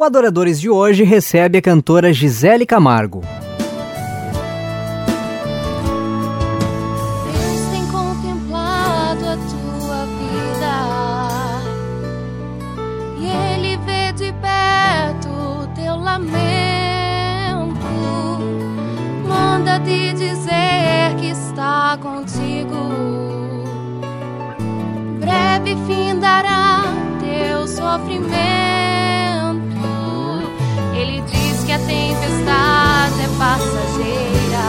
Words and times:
O 0.00 0.04
Adoradores 0.04 0.58
de 0.58 0.70
hoje 0.70 1.04
recebe 1.04 1.58
a 1.58 1.60
cantora 1.60 2.10
Gisele 2.10 2.64
Camargo. 2.64 3.20
Contigo. 22.00 22.76
Breve 25.18 25.76
fim 25.86 26.18
dará 26.18 26.84
teu 27.20 27.66
sofrimento. 27.66 28.59
Tempestade 31.90 33.22
é 33.22 33.28
passageira. 33.36 34.66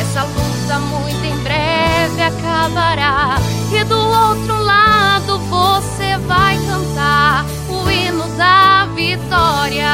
Essa 0.00 0.22
luta 0.24 0.78
muito 0.78 1.24
em 1.24 1.38
breve 1.42 2.22
acabará. 2.22 3.38
E 3.72 3.84
do 3.84 3.98
outro 3.98 4.62
lado 4.62 5.38
você 5.38 6.18
vai 6.26 6.58
cantar 6.58 7.46
o 7.70 7.90
hino 7.90 8.26
da 8.36 8.86
vitória. 8.94 9.88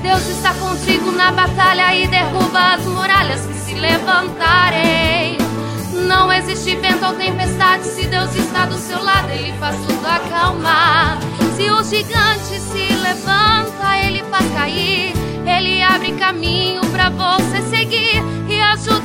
Deus 0.00 0.28
está 0.28 0.54
contigo 0.54 1.10
na 1.10 1.32
batalha 1.32 1.94
e 1.96 2.06
derruba 2.06 2.74
as 2.74 2.84
muralhas 2.84 3.46
que 3.46 3.54
se 3.54 3.74
levantarem. 3.74 5.38
Não 6.06 6.32
existe 6.32 6.76
vento 6.76 7.04
ou 7.04 7.14
tempestade 7.14 7.84
se 7.84 8.06
Deus 8.06 8.34
está 8.34 8.66
do 8.66 8.76
seu 8.78 9.02
lado, 9.02 9.30
ele 9.30 9.52
faz 9.58 9.76
tudo 9.76 10.06
acalmar. 10.06 11.29
Se 11.60 11.70
o 11.70 11.84
gigante 11.84 12.58
se 12.58 12.94
levanta, 13.02 13.98
ele 14.02 14.24
faz 14.30 14.50
cair. 14.54 15.12
Ele 15.44 15.82
abre 15.82 16.12
caminho 16.12 16.80
pra 16.90 17.10
você 17.10 17.60
seguir 17.68 18.22
e 18.48 18.58
ajuda 18.62 18.99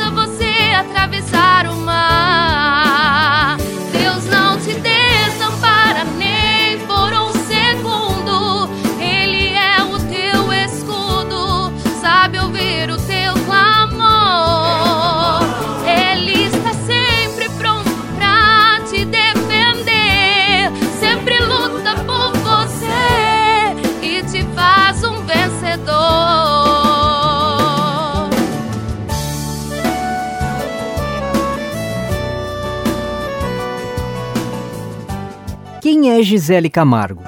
Quem 36.06 36.20
é 36.20 36.22
Gisele 36.22 36.70
Camargo? 36.70 37.23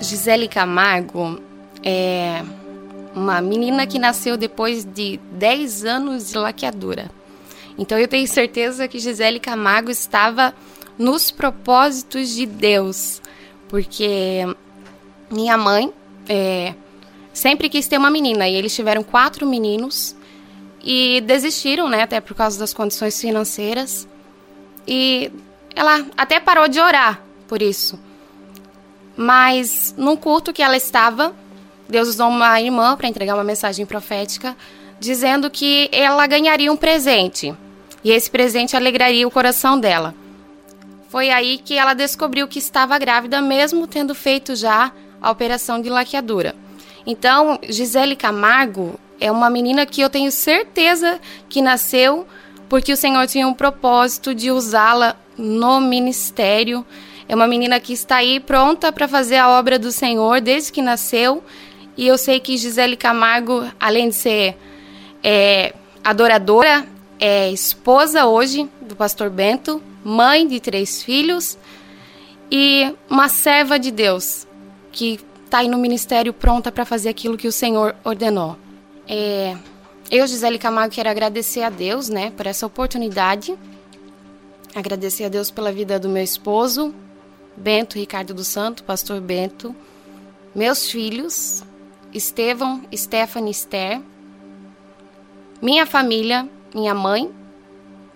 Gisele 0.00 0.48
Camargo 0.48 1.38
é 1.84 2.42
uma 3.14 3.38
menina 3.42 3.86
que 3.86 3.98
nasceu 3.98 4.38
depois 4.38 4.82
de 4.82 5.20
10 5.32 5.84
anos 5.84 6.30
de 6.30 6.38
laqueadura. 6.38 7.10
Então 7.76 7.98
eu 7.98 8.08
tenho 8.08 8.26
certeza 8.26 8.88
que 8.88 8.98
Gisele 8.98 9.38
Camargo 9.38 9.90
estava 9.90 10.54
nos 10.96 11.30
propósitos 11.30 12.30
de 12.30 12.46
Deus, 12.46 13.20
porque 13.68 14.46
minha 15.30 15.58
mãe 15.58 15.92
é, 16.30 16.72
sempre 17.30 17.68
quis 17.68 17.86
ter 17.86 17.98
uma 17.98 18.10
menina 18.10 18.48
e 18.48 18.54
eles 18.54 18.74
tiveram 18.74 19.02
quatro 19.02 19.46
meninos 19.46 20.16
e 20.82 21.20
desistiram, 21.26 21.90
né, 21.90 22.04
até 22.04 22.22
por 22.22 22.34
causa 22.34 22.58
das 22.58 22.72
condições 22.72 23.20
financeiras. 23.20 24.08
E 24.88 25.30
ela 25.74 26.06
até 26.16 26.40
parou 26.40 26.68
de 26.68 26.80
orar 26.80 27.25
por 27.48 27.62
isso. 27.62 27.98
Mas 29.16 29.94
num 29.96 30.16
culto 30.16 30.52
que 30.52 30.62
ela 30.62 30.76
estava, 30.76 31.34
Deus 31.88 32.08
usou 32.08 32.28
uma 32.28 32.60
irmã 32.60 32.96
para 32.96 33.08
entregar 33.08 33.34
uma 33.34 33.44
mensagem 33.44 33.86
profética, 33.86 34.56
dizendo 35.00 35.50
que 35.50 35.88
ela 35.92 36.26
ganharia 36.26 36.72
um 36.72 36.76
presente. 36.76 37.54
E 38.04 38.10
esse 38.10 38.30
presente 38.30 38.76
alegraria 38.76 39.26
o 39.26 39.30
coração 39.30 39.78
dela. 39.78 40.14
Foi 41.08 41.30
aí 41.30 41.58
que 41.58 41.74
ela 41.74 41.94
descobriu 41.94 42.46
que 42.46 42.58
estava 42.58 42.98
grávida, 42.98 43.40
mesmo 43.40 43.86
tendo 43.86 44.14
feito 44.14 44.54
já 44.54 44.92
a 45.20 45.30
operação 45.30 45.80
de 45.80 45.88
laqueadura. 45.88 46.54
Então, 47.06 47.58
Gisele 47.68 48.16
Camargo 48.16 48.98
é 49.20 49.30
uma 49.30 49.48
menina 49.48 49.86
que 49.86 50.00
eu 50.00 50.10
tenho 50.10 50.30
certeza 50.30 51.20
que 51.48 51.62
nasceu 51.62 52.26
porque 52.68 52.92
o 52.92 52.96
Senhor 52.96 53.26
tinha 53.26 53.46
um 53.46 53.54
propósito 53.54 54.34
de 54.34 54.50
usá-la 54.50 55.16
no 55.38 55.80
ministério. 55.80 56.84
É 57.28 57.34
uma 57.34 57.46
menina 57.46 57.80
que 57.80 57.92
está 57.92 58.16
aí 58.16 58.38
pronta 58.38 58.92
para 58.92 59.08
fazer 59.08 59.36
a 59.36 59.48
obra 59.48 59.78
do 59.78 59.90
Senhor 59.90 60.40
desde 60.40 60.70
que 60.70 60.80
nasceu. 60.80 61.42
E 61.96 62.06
eu 62.06 62.16
sei 62.16 62.38
que 62.38 62.56
Gisele 62.56 62.96
Camargo, 62.96 63.64
além 63.80 64.10
de 64.10 64.14
ser 64.14 64.56
é, 65.22 65.74
adoradora, 66.04 66.86
é 67.18 67.50
esposa 67.50 68.26
hoje 68.26 68.68
do 68.80 68.94
pastor 68.94 69.30
Bento, 69.30 69.82
mãe 70.04 70.46
de 70.46 70.60
três 70.60 71.02
filhos 71.02 71.58
e 72.50 72.94
uma 73.08 73.28
serva 73.28 73.78
de 73.78 73.90
Deus 73.90 74.46
que 74.92 75.18
está 75.44 75.58
aí 75.58 75.68
no 75.68 75.78
ministério 75.78 76.32
pronta 76.32 76.70
para 76.70 76.84
fazer 76.84 77.08
aquilo 77.08 77.36
que 77.36 77.48
o 77.48 77.52
Senhor 77.52 77.96
ordenou. 78.04 78.56
É, 79.08 79.56
eu, 80.10 80.26
Gisele 80.26 80.58
Camargo, 80.58 80.94
quero 80.94 81.08
agradecer 81.08 81.62
a 81.62 81.70
Deus, 81.70 82.08
né, 82.08 82.30
por 82.36 82.46
essa 82.46 82.66
oportunidade. 82.66 83.56
Agradecer 84.74 85.24
a 85.24 85.28
Deus 85.28 85.50
pela 85.50 85.72
vida 85.72 85.98
do 85.98 86.08
meu 86.08 86.22
esposo, 86.22 86.94
Bento 87.56 87.98
Ricardo 87.98 88.34
do 88.34 88.44
Santo, 88.44 88.84
pastor 88.84 89.20
Bento, 89.20 89.74
meus 90.54 90.90
filhos, 90.90 91.62
Estevão, 92.12 92.82
Stephanie, 92.94 93.50
Esther, 93.50 94.00
minha 95.60 95.86
família, 95.86 96.48
minha 96.74 96.94
mãe, 96.94 97.30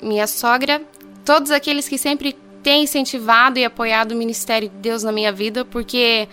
minha 0.02 0.26
sogra, 0.26 0.82
todos 1.24 1.50
aqueles 1.50 1.88
que 1.88 1.98
sempre 1.98 2.36
têm 2.62 2.84
incentivado 2.84 3.58
e 3.58 3.64
apoiado 3.64 4.12
o 4.12 4.16
ministério 4.16 4.68
de 4.68 4.76
Deus 4.76 5.02
na 5.02 5.12
minha 5.12 5.32
vida, 5.32 5.64
porque 5.64 6.28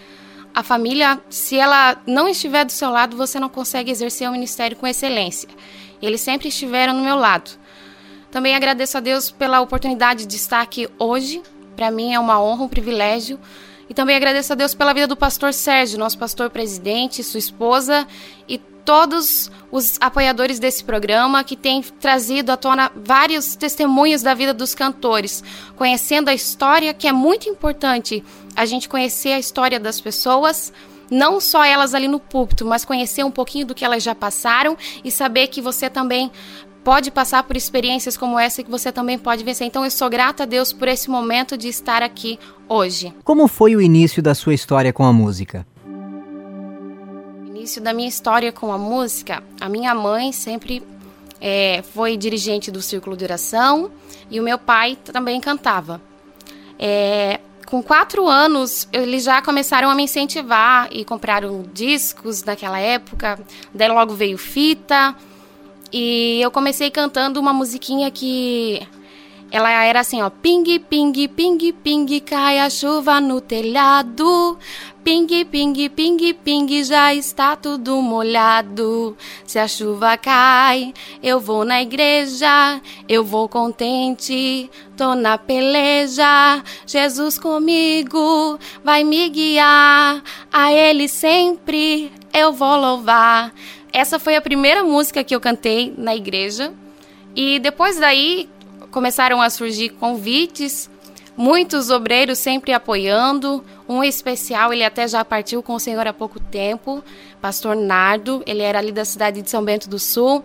a 0.53 0.63
família, 0.63 1.21
se 1.29 1.57
ela 1.57 2.01
não 2.05 2.27
estiver 2.27 2.65
do 2.65 2.71
seu 2.71 2.89
lado, 2.89 3.15
você 3.15 3.39
não 3.39 3.49
consegue 3.49 3.91
exercer 3.91 4.27
o 4.27 4.31
ministério 4.31 4.75
com 4.75 4.87
excelência. 4.87 5.47
Eles 6.01 6.21
sempre 6.21 6.47
estiveram 6.47 6.93
no 6.93 7.03
meu 7.03 7.15
lado. 7.15 7.51
Também 8.31 8.55
agradeço 8.55 8.97
a 8.97 8.99
Deus 8.99 9.31
pela 9.31 9.61
oportunidade 9.61 10.25
de 10.25 10.35
estar 10.35 10.61
aqui 10.61 10.89
hoje. 10.99 11.41
Para 11.77 11.91
mim 11.91 12.11
é 12.11 12.19
uma 12.19 12.41
honra, 12.41 12.63
um 12.63 12.67
privilégio. 12.67 13.39
E 13.87 13.93
também 13.93 14.15
agradeço 14.15 14.51
a 14.51 14.55
Deus 14.55 14.73
pela 14.73 14.93
vida 14.93 15.05
do 15.05 15.15
pastor 15.15 15.53
Sérgio, 15.53 15.99
nosso 15.99 16.17
pastor 16.17 16.49
presidente, 16.49 17.23
sua 17.23 17.37
esposa 17.37 18.05
e 18.49 18.57
todos 18.57 19.51
os 19.71 19.97
apoiadores 20.01 20.59
desse 20.59 20.83
programa 20.83 21.43
que 21.43 21.55
têm 21.55 21.83
trazido 21.83 22.51
à 22.51 22.57
tona 22.57 22.91
vários 22.95 23.55
testemunhos 23.55 24.23
da 24.23 24.33
vida 24.33 24.53
dos 24.53 24.73
cantores, 24.73 25.43
conhecendo 25.75 26.29
a 26.29 26.33
história, 26.33 26.93
que 26.95 27.07
é 27.07 27.11
muito 27.11 27.47
importante 27.47 28.23
a 28.55 28.65
gente 28.65 28.89
conhecer 28.89 29.33
a 29.33 29.39
história 29.39 29.79
das 29.79 30.01
pessoas, 30.01 30.73
não 31.11 31.39
só 31.39 31.63
elas 31.63 31.93
ali 31.93 32.07
no 32.07 32.19
púlpito, 32.19 32.65
mas 32.65 32.83
conhecer 32.83 33.23
um 33.23 33.31
pouquinho 33.31 33.67
do 33.67 33.75
que 33.75 33.85
elas 33.85 34.01
já 34.01 34.15
passaram 34.15 34.75
e 35.03 35.11
saber 35.11 35.47
que 35.47 35.61
você 35.61 35.89
também 35.89 36.31
pode 36.87 37.11
passar 37.11 37.43
por 37.43 37.57
experiências 37.57 38.15
como 38.15 38.39
essa 38.39 38.63
que 38.63 38.71
você 38.71 38.93
também 38.93 39.19
pode 39.19 39.43
vencer. 39.43 39.67
Então 39.67 39.83
eu 39.83 39.91
sou 39.91 40.09
grata 40.09 40.43
a 40.43 40.45
Deus 40.45 40.71
por 40.71 40.87
esse 40.87 41.09
momento 41.09 41.57
de 41.57 41.67
estar 41.67 42.01
aqui 42.01 42.39
hoje. 42.65 43.13
Como 43.25 43.45
foi 43.49 43.75
o 43.75 43.81
início 43.81 44.23
da 44.23 44.33
sua 44.33 44.53
história 44.53 44.93
com 44.93 45.03
a 45.03 45.11
música? 45.11 45.67
início 47.45 47.81
da 47.81 47.91
minha 47.91 48.07
história 48.07 48.53
com 48.53 48.71
a 48.71 48.77
música, 48.77 49.43
a 49.59 49.67
minha 49.67 49.93
mãe 49.93 50.31
sempre 50.31 50.81
é, 51.41 51.83
foi 51.93 52.15
dirigente 52.15 52.71
do 52.71 52.81
Círculo 52.81 53.17
de 53.17 53.25
Oração 53.25 53.91
e 54.31 54.39
o 54.39 54.43
meu 54.43 54.57
pai 54.57 54.97
também 55.03 55.41
cantava. 55.41 56.01
É, 56.79 57.41
com 57.65 57.83
quatro 57.83 58.29
anos, 58.29 58.87
eles 58.93 59.25
já 59.25 59.41
começaram 59.41 59.89
a 59.89 59.95
me 59.95 60.03
incentivar 60.03 60.87
e 60.89 61.03
compraram 61.03 61.65
discos 61.73 62.45
naquela 62.45 62.79
época. 62.79 63.37
Daí 63.73 63.89
logo 63.89 64.13
veio 64.13 64.37
fita. 64.37 65.13
E 65.91 66.39
eu 66.41 66.51
comecei 66.51 66.91
cantando 66.91 67.39
uma 67.39 67.53
musiquinha 67.53 68.11
que 68.11 68.85
ela 69.49 69.71
era 69.83 70.01
assim, 70.01 70.21
ó, 70.21 70.29
ping, 70.29 70.79
ping, 70.79 71.27
ping, 71.29 71.71
ping, 71.71 72.19
cai 72.19 72.59
a 72.59 72.69
chuva 72.69 73.21
no 73.21 73.39
telhado. 73.39 74.57
Ping, 75.05 75.45
ping, 75.45 75.89
ping, 75.89 76.33
ping, 76.33 76.83
já 76.83 77.13
está 77.13 77.55
tudo 77.55 78.01
molhado. 78.01 79.15
Se 79.45 79.57
a 79.57 79.65
chuva 79.65 80.17
cai, 80.17 80.93
eu 81.23 81.39
vou 81.39 81.63
na 81.63 81.81
igreja, 81.81 82.81
eu 83.07 83.23
vou 83.23 83.47
contente, 83.47 84.69
tô 84.97 85.15
na 85.15 85.37
peleja. 85.37 86.61
Jesus 86.85 87.39
comigo 87.39 88.59
vai 88.83 89.05
me 89.05 89.29
guiar, 89.29 90.21
a 90.51 90.73
Ele 90.73 91.07
sempre 91.07 92.11
eu 92.33 92.51
vou 92.51 92.75
louvar. 92.75 93.53
Essa 93.97 94.19
foi 94.19 94.35
a 94.35 94.41
primeira 94.41 94.83
música 94.83 95.23
que 95.23 95.33
eu 95.33 95.41
cantei 95.41 95.91
na 95.97 96.15
igreja. 96.15 96.71
E 97.35 97.57
depois 97.57 97.97
daí 97.97 98.47
começaram 98.91 99.41
a 99.41 99.49
surgir 99.49 99.89
convites 99.89 100.87
muitos 101.35 101.89
obreiros 101.89 102.37
sempre 102.37 102.73
apoiando. 102.73 103.65
Um 103.89 104.03
especial, 104.03 104.71
ele 104.71 104.83
até 104.83 105.07
já 105.07 105.25
partiu 105.25 105.63
com 105.63 105.73
o 105.73 105.79
Senhor 105.79 106.05
há 106.05 106.13
pouco 106.13 106.39
tempo, 106.39 107.03
pastor 107.41 107.75
Nardo, 107.75 108.43
ele 108.45 108.61
era 108.61 108.77
ali 108.77 108.91
da 108.91 109.03
cidade 109.03 109.41
de 109.41 109.49
São 109.49 109.65
Bento 109.65 109.89
do 109.89 109.97
Sul. 109.97 110.43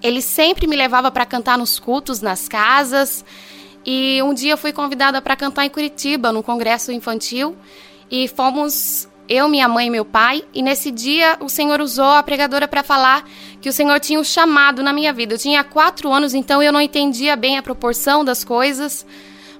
Ele 0.00 0.22
sempre 0.22 0.68
me 0.68 0.76
levava 0.76 1.10
para 1.10 1.26
cantar 1.26 1.58
nos 1.58 1.80
cultos, 1.80 2.20
nas 2.20 2.46
casas. 2.46 3.24
E 3.84 4.22
um 4.22 4.32
dia 4.32 4.52
eu 4.52 4.58
fui 4.58 4.72
convidada 4.72 5.20
para 5.20 5.34
cantar 5.34 5.66
em 5.66 5.70
Curitiba, 5.70 6.30
no 6.30 6.40
congresso 6.40 6.92
infantil, 6.92 7.56
e 8.08 8.28
fomos 8.28 9.08
eu, 9.30 9.48
minha 9.48 9.68
mãe 9.68 9.86
e 9.86 9.90
meu 9.90 10.04
pai, 10.04 10.42
e 10.52 10.60
nesse 10.60 10.90
dia 10.90 11.36
o 11.40 11.48
Senhor 11.48 11.80
usou 11.80 12.04
a 12.04 12.22
pregadora 12.22 12.66
para 12.66 12.82
falar 12.82 13.24
que 13.60 13.68
o 13.68 13.72
Senhor 13.72 14.00
tinha 14.00 14.18
um 14.18 14.24
chamado 14.24 14.82
na 14.82 14.92
minha 14.92 15.12
vida. 15.12 15.34
Eu 15.34 15.38
tinha 15.38 15.62
quatro 15.62 16.12
anos, 16.12 16.34
então 16.34 16.60
eu 16.60 16.72
não 16.72 16.80
entendia 16.80 17.36
bem 17.36 17.56
a 17.56 17.62
proporção 17.62 18.24
das 18.24 18.42
coisas, 18.42 19.06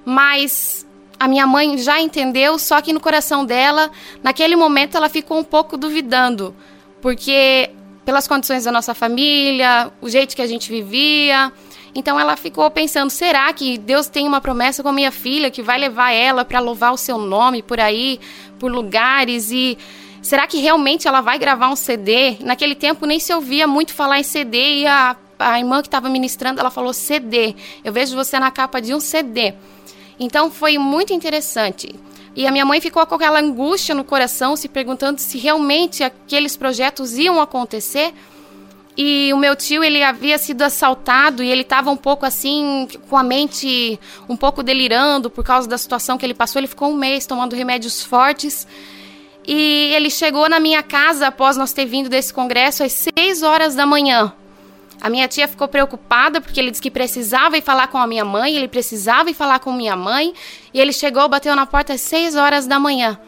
mas 0.03 0.85
a 1.17 1.25
minha 1.25 1.47
mãe 1.47 1.77
já 1.77 2.01
entendeu, 2.01 2.59
só 2.59 2.81
que 2.81 2.91
no 2.91 2.99
coração 2.99 3.45
dela, 3.45 3.89
naquele 4.21 4.57
momento, 4.57 4.97
ela 4.97 5.07
ficou 5.07 5.39
um 5.39 5.43
pouco 5.43 5.77
duvidando, 5.77 6.53
porque 7.01 7.69
pelas 8.03 8.27
condições 8.27 8.65
da 8.65 8.71
nossa 8.71 8.93
família, 8.93 9.89
o 10.01 10.09
jeito 10.09 10.35
que 10.35 10.41
a 10.41 10.47
gente 10.47 10.69
vivia. 10.69 11.51
Então 11.93 12.19
ela 12.19 12.35
ficou 12.35 12.69
pensando: 12.71 13.09
será 13.09 13.51
que 13.53 13.77
Deus 13.77 14.07
tem 14.07 14.27
uma 14.27 14.41
promessa 14.41 14.81
com 14.81 14.89
a 14.89 14.93
minha 14.93 15.11
filha 15.11 15.51
que 15.51 15.61
vai 15.61 15.77
levar 15.77 16.11
ela 16.11 16.43
para 16.43 16.59
louvar 16.59 16.93
o 16.93 16.97
seu 16.97 17.17
nome 17.17 17.61
por 17.61 17.79
aí, 17.79 18.19
por 18.61 18.71
lugares 18.71 19.49
e 19.51 19.75
será 20.21 20.45
que 20.45 20.59
realmente 20.59 21.07
ela 21.07 21.19
vai 21.19 21.39
gravar 21.39 21.69
um 21.69 21.75
CD? 21.75 22.37
Naquele 22.41 22.75
tempo 22.75 23.07
nem 23.07 23.19
se 23.19 23.33
ouvia 23.33 23.65
muito 23.65 23.91
falar 23.91 24.19
em 24.19 24.23
CD 24.23 24.81
e 24.81 24.85
a, 24.85 25.17
a 25.39 25.57
irmã 25.57 25.81
que 25.81 25.87
estava 25.87 26.07
ministrando, 26.07 26.59
ela 26.59 26.69
falou 26.69 26.93
CD. 26.93 27.55
Eu 27.83 27.91
vejo 27.91 28.15
você 28.15 28.37
na 28.37 28.51
capa 28.51 28.79
de 28.79 28.93
um 28.93 28.99
CD. 28.99 29.55
Então 30.19 30.51
foi 30.51 30.77
muito 30.77 31.11
interessante. 31.11 31.95
E 32.35 32.45
a 32.45 32.51
minha 32.51 32.63
mãe 32.63 32.79
ficou 32.79 33.03
com 33.07 33.15
aquela 33.15 33.39
angústia 33.39 33.95
no 33.95 34.03
coração, 34.03 34.55
se 34.55 34.69
perguntando 34.69 35.19
se 35.19 35.39
realmente 35.39 36.03
aqueles 36.03 36.55
projetos 36.55 37.17
iam 37.17 37.41
acontecer. 37.41 38.13
E 38.97 39.31
o 39.33 39.37
meu 39.37 39.55
tio, 39.55 39.83
ele 39.83 40.03
havia 40.03 40.37
sido 40.37 40.61
assaltado 40.61 41.41
e 41.41 41.49
ele 41.49 41.61
estava 41.61 41.89
um 41.89 41.97
pouco 41.97 42.25
assim, 42.25 42.87
com 43.09 43.17
a 43.17 43.23
mente 43.23 43.99
um 44.27 44.35
pouco 44.35 44.61
delirando 44.61 45.29
por 45.29 45.43
causa 45.43 45.67
da 45.67 45.77
situação 45.77 46.17
que 46.17 46.25
ele 46.25 46.33
passou. 46.33 46.59
Ele 46.59 46.67
ficou 46.67 46.91
um 46.91 46.95
mês 46.95 47.25
tomando 47.25 47.55
remédios 47.55 48.03
fortes. 48.03 48.67
E 49.47 49.91
ele 49.95 50.09
chegou 50.09 50.47
na 50.49 50.59
minha 50.59 50.83
casa 50.83 51.27
após 51.27 51.57
nós 51.57 51.73
ter 51.73 51.85
vindo 51.85 52.09
desse 52.09 52.33
congresso 52.33 52.83
às 52.83 53.07
6 53.17 53.43
horas 53.43 53.75
da 53.75 53.85
manhã. 53.85 54.33
A 55.01 55.09
minha 55.09 55.27
tia 55.27 55.47
ficou 55.47 55.67
preocupada 55.67 56.39
porque 56.39 56.59
ele 56.59 56.69
disse 56.69 56.81
que 56.81 56.91
precisava 56.91 57.57
ir 57.57 57.63
falar 57.63 57.87
com 57.87 57.97
a 57.97 58.05
minha 58.05 58.23
mãe, 58.23 58.55
ele 58.55 58.67
precisava 58.67 59.31
ir 59.31 59.33
falar 59.33 59.57
com 59.57 59.73
minha 59.73 59.95
mãe, 59.95 60.31
e 60.71 60.79
ele 60.79 60.93
chegou, 60.93 61.27
bateu 61.27 61.55
na 61.55 61.65
porta 61.65 61.93
às 61.93 62.01
6 62.01 62.35
horas 62.35 62.67
da 62.67 62.79
manhã. 62.79 63.19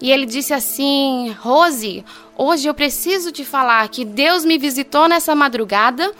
E 0.00 0.10
ele 0.10 0.26
disse 0.26 0.52
assim: 0.52 1.34
Rose, 1.40 2.04
hoje 2.36 2.68
eu 2.68 2.74
preciso 2.74 3.32
te 3.32 3.44
falar 3.44 3.88
que 3.88 4.04
Deus 4.04 4.44
me 4.44 4.58
visitou 4.58 5.08
nessa 5.08 5.34
madrugada 5.34 6.12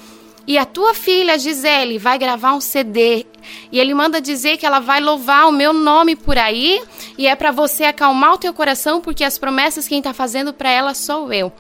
e 0.46 0.56
a 0.56 0.64
tua 0.64 0.94
filha 0.94 1.38
Gisele 1.38 1.98
vai 1.98 2.18
gravar 2.18 2.54
um 2.54 2.60
CD. 2.60 3.26
E 3.70 3.78
ele 3.78 3.92
manda 3.92 4.20
dizer 4.20 4.56
que 4.56 4.64
ela 4.64 4.80
vai 4.80 5.00
louvar 5.00 5.46
o 5.46 5.52
meu 5.52 5.72
nome 5.72 6.16
por 6.16 6.38
aí 6.38 6.82
e 7.18 7.26
é 7.26 7.36
para 7.36 7.50
você 7.50 7.84
acalmar 7.84 8.34
o 8.34 8.38
teu 8.38 8.54
coração 8.54 9.00
porque 9.00 9.24
as 9.24 9.36
promessas 9.36 9.86
quem 9.86 9.98
está 9.98 10.14
fazendo 10.14 10.52
para 10.52 10.70
ela 10.70 10.94
sou 10.94 11.32
eu. 11.32 11.52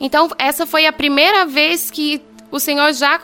Então, 0.00 0.30
essa 0.38 0.64
foi 0.64 0.86
a 0.86 0.92
primeira 0.92 1.44
vez 1.44 1.90
que 1.90 2.22
o 2.50 2.58
Senhor 2.58 2.92
já 2.92 3.20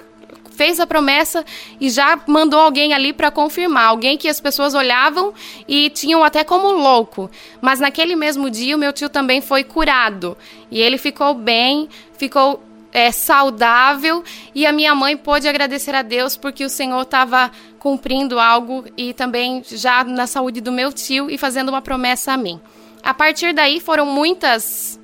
fez 0.57 0.81
a 0.81 0.87
promessa 0.87 1.45
e 1.79 1.91
já 1.91 2.19
mandou 2.27 2.59
alguém 2.59 2.95
ali 2.95 3.13
para 3.13 3.31
confirmar, 3.31 3.89
alguém 3.89 4.17
que 4.17 4.29
as 4.29 4.41
pessoas 4.41 4.75
olhavam 4.75 5.35
e 5.69 5.91
tinham 5.91 6.25
até 6.25 6.43
como 6.43 6.73
louco. 6.73 7.31
Mas 7.61 7.79
naquele 7.79 8.17
mesmo 8.17 8.49
dia 8.49 8.75
o 8.75 8.79
meu 8.79 8.93
tio 8.93 9.09
também 9.11 9.41
foi 9.41 9.63
curado 9.63 10.37
e 10.71 10.81
ele 10.81 10.97
ficou 10.97 11.35
bem, 11.35 11.89
ficou 12.17 12.63
é, 12.93 13.13
saudável 13.13 14.25
e 14.55 14.67
a 14.67 14.73
minha 14.73 14.95
mãe 14.95 15.17
pôde 15.17 15.47
agradecer 15.47 15.95
a 15.95 16.01
Deus 16.01 16.37
porque 16.37 16.65
o 16.65 16.71
Senhor 16.71 17.03
estava 17.03 17.51
cumprindo 17.79 18.41
algo 18.41 18.85
e 18.97 19.13
também 19.13 19.63
já 19.65 20.03
na 20.03 20.27
saúde 20.27 20.63
do 20.63 20.73
meu 20.73 20.91
tio 20.91 21.31
e 21.31 21.37
fazendo 21.37 21.69
uma 21.69 21.83
promessa 21.83 22.33
a 22.33 22.37
mim. 22.37 22.59
A 23.03 23.13
partir 23.13 23.53
daí 23.53 23.79
foram 23.79 24.07
muitas 24.07 24.99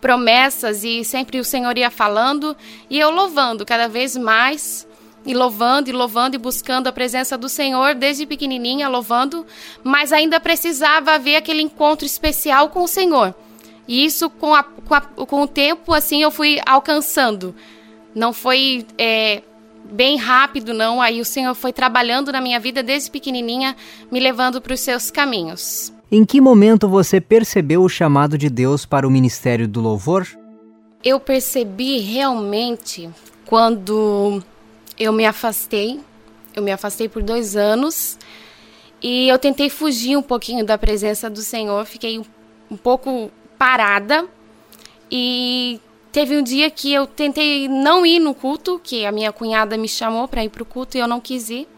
promessas 0.00 0.82
e 0.82 1.04
sempre 1.04 1.38
o 1.38 1.44
Senhor 1.44 1.76
ia 1.76 1.90
falando 1.90 2.56
e 2.88 2.98
eu 2.98 3.10
louvando 3.10 3.66
cada 3.66 3.88
vez 3.88 4.16
mais 4.16 4.86
e 5.24 5.34
louvando 5.34 5.90
e 5.90 5.92
louvando 5.92 6.36
e 6.36 6.38
buscando 6.38 6.86
a 6.86 6.92
presença 6.92 7.36
do 7.36 7.48
Senhor 7.48 7.94
desde 7.94 8.26
pequenininha 8.26 8.88
louvando, 8.88 9.46
mas 9.84 10.12
ainda 10.12 10.40
precisava 10.40 11.12
haver 11.12 11.36
aquele 11.36 11.60
encontro 11.60 12.06
especial 12.06 12.70
com 12.70 12.82
o 12.82 12.88
Senhor. 12.88 13.34
E 13.86 14.04
isso 14.04 14.30
com, 14.30 14.54
a, 14.54 14.62
com, 14.62 14.94
a, 14.94 15.00
com 15.00 15.42
o 15.42 15.46
tempo 15.46 15.92
assim 15.92 16.22
eu 16.22 16.30
fui 16.30 16.58
alcançando. 16.64 17.54
Não 18.14 18.32
foi 18.32 18.86
é, 18.96 19.42
bem 19.90 20.16
rápido 20.16 20.72
não. 20.72 21.02
Aí 21.02 21.20
o 21.20 21.24
Senhor 21.24 21.54
foi 21.54 21.72
trabalhando 21.72 22.32
na 22.32 22.40
minha 22.40 22.58
vida 22.58 22.82
desde 22.82 23.10
pequenininha, 23.10 23.76
me 24.10 24.20
levando 24.20 24.60
para 24.60 24.72
os 24.72 24.80
seus 24.80 25.10
caminhos. 25.10 25.92
Em 26.12 26.24
que 26.24 26.40
momento 26.40 26.88
você 26.88 27.20
percebeu 27.20 27.84
o 27.84 27.88
chamado 27.88 28.36
de 28.36 28.50
Deus 28.50 28.84
para 28.84 29.06
o 29.06 29.10
ministério 29.10 29.68
do 29.68 29.80
louvor? 29.80 30.26
Eu 31.04 31.20
percebi 31.20 31.98
realmente 31.98 33.08
quando 33.46 34.42
eu 34.98 35.12
me 35.12 35.24
afastei. 35.24 36.00
Eu 36.52 36.64
me 36.64 36.72
afastei 36.72 37.08
por 37.08 37.22
dois 37.22 37.54
anos 37.54 38.18
e 39.00 39.28
eu 39.28 39.38
tentei 39.38 39.70
fugir 39.70 40.16
um 40.16 40.22
pouquinho 40.22 40.66
da 40.66 40.76
presença 40.76 41.30
do 41.30 41.42
Senhor. 41.42 41.86
Fiquei 41.86 42.20
um 42.68 42.76
pouco 42.76 43.30
parada 43.56 44.26
e 45.08 45.80
teve 46.10 46.36
um 46.36 46.42
dia 46.42 46.68
que 46.72 46.92
eu 46.92 47.06
tentei 47.06 47.68
não 47.68 48.04
ir 48.04 48.18
no 48.18 48.34
culto, 48.34 48.80
que 48.82 49.06
a 49.06 49.12
minha 49.12 49.30
cunhada 49.30 49.76
me 49.76 49.86
chamou 49.86 50.26
para 50.26 50.42
ir 50.42 50.48
para 50.48 50.64
o 50.64 50.66
culto 50.66 50.96
e 50.96 51.00
eu 51.00 51.06
não 51.06 51.20
quis 51.20 51.50
ir. 51.50 51.68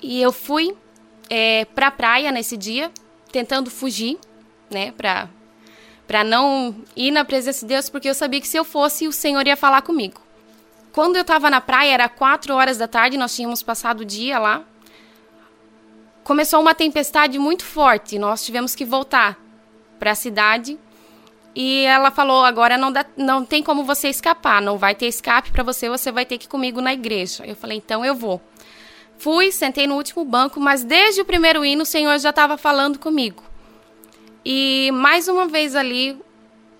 E 0.00 0.22
eu 0.22 0.30
fui 0.30 0.72
é, 1.28 1.64
para 1.64 1.88
a 1.88 1.90
praia 1.90 2.30
nesse 2.30 2.56
dia 2.56 2.92
tentando 3.30 3.70
fugir, 3.70 4.18
né, 4.70 4.92
para 4.92 5.28
para 6.06 6.24
não 6.24 6.74
ir 6.96 7.10
na 7.10 7.22
presença 7.22 7.66
de 7.66 7.74
Deus, 7.74 7.90
porque 7.90 8.08
eu 8.08 8.14
sabia 8.14 8.40
que 8.40 8.48
se 8.48 8.56
eu 8.56 8.64
fosse, 8.64 9.06
o 9.06 9.12
Senhor 9.12 9.46
ia 9.46 9.56
falar 9.58 9.82
comigo. 9.82 10.22
Quando 10.90 11.16
eu 11.16 11.20
estava 11.20 11.50
na 11.50 11.60
praia, 11.60 11.92
era 11.92 12.08
quatro 12.08 12.54
horas 12.54 12.78
da 12.78 12.88
tarde, 12.88 13.18
nós 13.18 13.36
tínhamos 13.36 13.62
passado 13.62 14.00
o 14.00 14.04
dia 14.06 14.38
lá. 14.38 14.62
Começou 16.24 16.60
uma 16.60 16.74
tempestade 16.74 17.38
muito 17.38 17.62
forte, 17.62 18.18
nós 18.18 18.42
tivemos 18.42 18.74
que 18.74 18.86
voltar 18.86 19.38
para 19.98 20.12
a 20.12 20.14
cidade. 20.14 20.78
E 21.54 21.84
ela 21.84 22.10
falou: 22.10 22.42
agora 22.42 22.78
não, 22.78 22.90
dá, 22.90 23.04
não 23.16 23.44
tem 23.44 23.62
como 23.62 23.84
você 23.84 24.08
escapar, 24.08 24.62
não 24.62 24.78
vai 24.78 24.94
ter 24.94 25.06
escape 25.06 25.50
para 25.52 25.62
você, 25.62 25.88
você 25.88 26.10
vai 26.10 26.24
ter 26.24 26.38
que 26.38 26.46
ir 26.46 26.48
comigo 26.48 26.80
na 26.80 26.92
igreja. 26.92 27.44
Eu 27.46 27.54
falei: 27.54 27.76
então 27.76 28.04
eu 28.04 28.14
vou. 28.14 28.40
Fui, 29.18 29.50
sentei 29.50 29.86
no 29.86 29.96
último 29.96 30.24
banco, 30.24 30.60
mas 30.60 30.84
desde 30.84 31.20
o 31.20 31.24
primeiro 31.24 31.64
hino 31.64 31.82
o 31.82 31.86
Senhor 31.86 32.16
já 32.18 32.30
estava 32.30 32.56
falando 32.56 32.98
comigo. 32.98 33.42
E 34.44 34.90
mais 34.92 35.26
uma 35.26 35.46
vez 35.46 35.74
ali, 35.74 36.16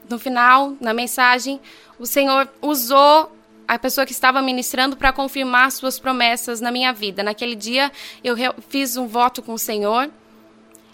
no 0.09 0.18
final, 0.18 0.75
na 0.80 0.95
mensagem, 0.95 1.61
o 1.99 2.07
Senhor 2.07 2.49
usou 2.62 3.33
a 3.66 3.78
pessoa 3.78 4.07
que 4.07 4.12
estava 4.12 4.40
ministrando 4.40 4.97
para 4.97 5.12
confirmar 5.12 5.71
suas 5.73 5.99
promessas 5.99 6.61
na 6.61 6.71
minha 6.71 6.92
vida. 6.92 7.23
Naquele 7.23 7.57
dia, 7.57 7.90
eu 8.23 8.37
fiz 8.68 8.97
um 8.97 9.07
voto 9.07 9.42
com 9.42 9.54
o 9.54 9.59
Senhor 9.59 10.09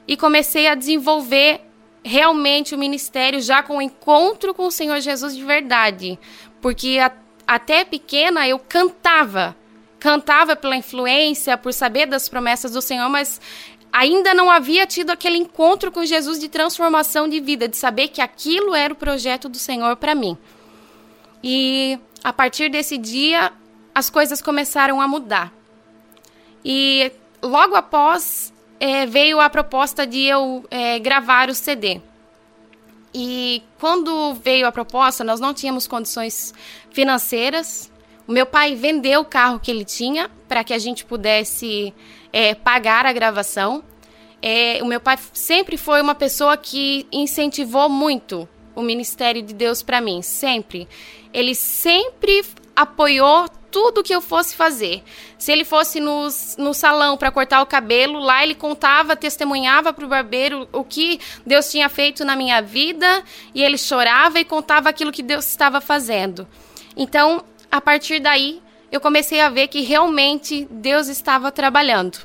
e 0.09 0.17
comecei 0.17 0.67
a 0.67 0.75
desenvolver 0.75 1.61
realmente 2.03 2.75
o 2.75 2.79
ministério 2.79 3.41
já 3.41 3.63
com 3.63 3.77
o 3.77 3.83
encontro 3.83 4.55
com 4.55 4.67
o 4.67 4.73
Senhor 4.73 4.99
Jesus 5.01 5.37
de 5.37 5.45
verdade. 5.45 6.19
Porque 6.61 6.99
a, 6.99 7.13
até 7.47 7.85
pequena 7.85 8.49
eu 8.49 8.59
cantava 8.59 9.55
cantava 10.05 10.55
pela 10.55 10.77
influência, 10.77 11.57
por 11.57 11.73
saber 11.73 12.05
das 12.05 12.29
promessas 12.29 12.73
do 12.73 12.83
Senhor, 12.83 13.09
mas 13.09 13.41
ainda 13.91 14.35
não 14.35 14.51
havia 14.51 14.87
tido 14.87 15.09
aquele 15.09 15.39
encontro 15.39 15.91
com 15.91 16.05
Jesus 16.05 16.39
de 16.39 16.47
transformação 16.47 17.27
de 17.27 17.41
vida, 17.41 17.67
de 17.67 17.79
saber 17.79 18.09
que 18.09 18.21
aquilo 18.21 18.75
era 18.75 18.93
o 18.93 18.97
projeto 18.97 19.49
do 19.49 19.59
Senhor 19.59 19.97
para 19.97 20.15
mim. 20.15 20.37
E 21.43 21.99
a 22.23 22.35
partir 22.35 22.69
desse 22.69 22.99
dia, 22.99 23.51
as 23.95 24.11
coisas 24.11 24.43
começaram 24.43 25.01
a 25.01 25.09
mudar. 25.09 25.51
E 26.63 27.11
logo 27.43 27.75
após 27.75 28.53
é, 28.79 29.07
veio 29.07 29.41
a 29.41 29.49
proposta 29.49 30.07
de 30.07 30.21
eu 30.21 30.67
é, 30.71 30.99
gravar 30.99 31.49
o 31.49 31.55
CD. 31.55 32.03
E 33.15 33.63
quando 33.79 34.35
veio 34.35 34.67
a 34.67 34.73
proposta, 34.73 35.25
nós 35.25 35.41
não 35.41 35.55
tínhamos 35.55 35.87
condições 35.87 36.53
financeiras. 36.91 37.91
O 38.27 38.33
meu 38.33 38.47
pai 38.47 38.75
vendeu 38.75 39.21
o 39.21 39.25
carro 39.25 39.61
que 39.61 39.71
ele 39.71 39.85
tinha 39.85 40.31
para 40.49 40.65
que 40.65 40.73
a 40.73 40.79
gente 40.79 41.05
pudesse 41.05 41.93
é, 42.33 42.55
pagar 42.55 43.07
a 43.07 43.13
gravação. 43.13 43.83
É, 44.41 44.79
o 44.83 44.87
meu 44.87 45.01
pai 45.01 45.19
sempre 45.33 45.77
foi 45.77 46.01
uma 46.01 46.15
pessoa 46.15 46.57
que 46.57 47.07
incentivou 47.13 47.89
muito 47.89 48.49
o 48.75 48.83
ministério 48.83 49.43
de 49.43 49.55
Deus 49.55 49.83
para 49.83 50.01
mim, 50.01 50.23
sempre. 50.23 50.89
Ele 51.33 51.55
sempre 51.55 52.45
apoiou 52.75 53.49
tudo 53.71 54.05
que 54.05 54.15
eu 54.15 54.21
fosse 54.21 54.55
fazer. 54.55 55.03
Se 55.37 55.51
ele 55.51 55.65
fosse 55.65 55.99
no, 55.99 56.29
no 56.59 56.73
salão 56.73 57.17
para 57.17 57.31
cortar 57.33 57.61
o 57.61 57.67
cabelo, 57.67 58.21
lá 58.21 58.43
ele 58.43 58.55
contava, 58.55 59.17
testemunhava 59.17 59.93
para 59.93 60.05
o 60.05 60.09
barbeiro 60.09 60.69
o 60.73 60.85
que 60.85 61.19
Deus 61.45 61.71
tinha 61.71 61.89
feito 61.89 62.25
na 62.25 62.37
minha 62.37 62.63
vida 62.63 63.23
e 63.53 63.65
ele 63.65 63.77
chorava 63.77 64.39
e 64.39 64.45
contava 64.45 64.89
aquilo 64.89 65.11
que 65.11 65.23
Deus 65.23 65.49
estava 65.49 65.81
fazendo. 65.81 66.47
Então, 66.97 67.45
a 67.75 67.81
partir 67.81 68.21
daí, 68.21 68.63
eu 68.93 69.01
comecei 69.01 69.41
a 69.41 69.49
ver 69.49 69.67
que 69.67 69.81
realmente 69.81 70.65
Deus 70.71 71.09
estava 71.09 71.51
trabalhando. 71.51 72.19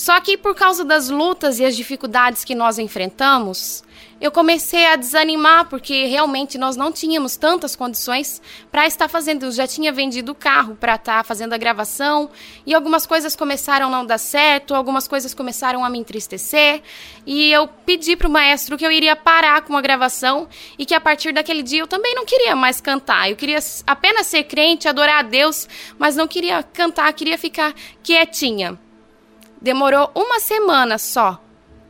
Só 0.00 0.18
que 0.18 0.34
por 0.34 0.54
causa 0.54 0.82
das 0.82 1.10
lutas 1.10 1.58
e 1.58 1.64
as 1.66 1.76
dificuldades 1.76 2.42
que 2.42 2.54
nós 2.54 2.78
enfrentamos, 2.78 3.84
eu 4.18 4.32
comecei 4.32 4.86
a 4.86 4.96
desanimar 4.96 5.68
porque 5.68 6.06
realmente 6.06 6.56
nós 6.56 6.74
não 6.74 6.90
tínhamos 6.90 7.36
tantas 7.36 7.76
condições 7.76 8.40
para 8.72 8.86
estar 8.86 9.08
fazendo. 9.08 9.44
Eu 9.44 9.52
já 9.52 9.66
tinha 9.66 9.92
vendido 9.92 10.32
o 10.32 10.34
carro 10.34 10.74
para 10.74 10.94
estar 10.94 11.18
tá 11.18 11.22
fazendo 11.22 11.52
a 11.52 11.58
gravação 11.58 12.30
e 12.64 12.72
algumas 12.72 13.04
coisas 13.04 13.36
começaram 13.36 13.88
a 13.88 13.90
não 13.90 14.06
dar 14.06 14.16
certo, 14.16 14.74
algumas 14.74 15.06
coisas 15.06 15.34
começaram 15.34 15.84
a 15.84 15.90
me 15.90 15.98
entristecer 15.98 16.80
e 17.26 17.52
eu 17.52 17.68
pedi 17.68 18.16
para 18.16 18.26
o 18.26 18.30
maestro 18.30 18.78
que 18.78 18.86
eu 18.86 18.90
iria 18.90 19.14
parar 19.14 19.60
com 19.60 19.76
a 19.76 19.82
gravação 19.82 20.48
e 20.78 20.86
que 20.86 20.94
a 20.94 21.00
partir 21.00 21.30
daquele 21.30 21.62
dia 21.62 21.80
eu 21.80 21.86
também 21.86 22.14
não 22.14 22.24
queria 22.24 22.56
mais 22.56 22.80
cantar. 22.80 23.28
Eu 23.28 23.36
queria 23.36 23.58
apenas 23.86 24.28
ser 24.28 24.44
crente, 24.44 24.88
adorar 24.88 25.18
a 25.18 25.28
Deus, 25.28 25.68
mas 25.98 26.16
não 26.16 26.26
queria 26.26 26.62
cantar, 26.62 27.12
queria 27.12 27.36
ficar 27.36 27.74
quietinha. 28.02 28.78
Demorou 29.60 30.10
uma 30.14 30.40
semana 30.40 30.96
só 30.96 31.38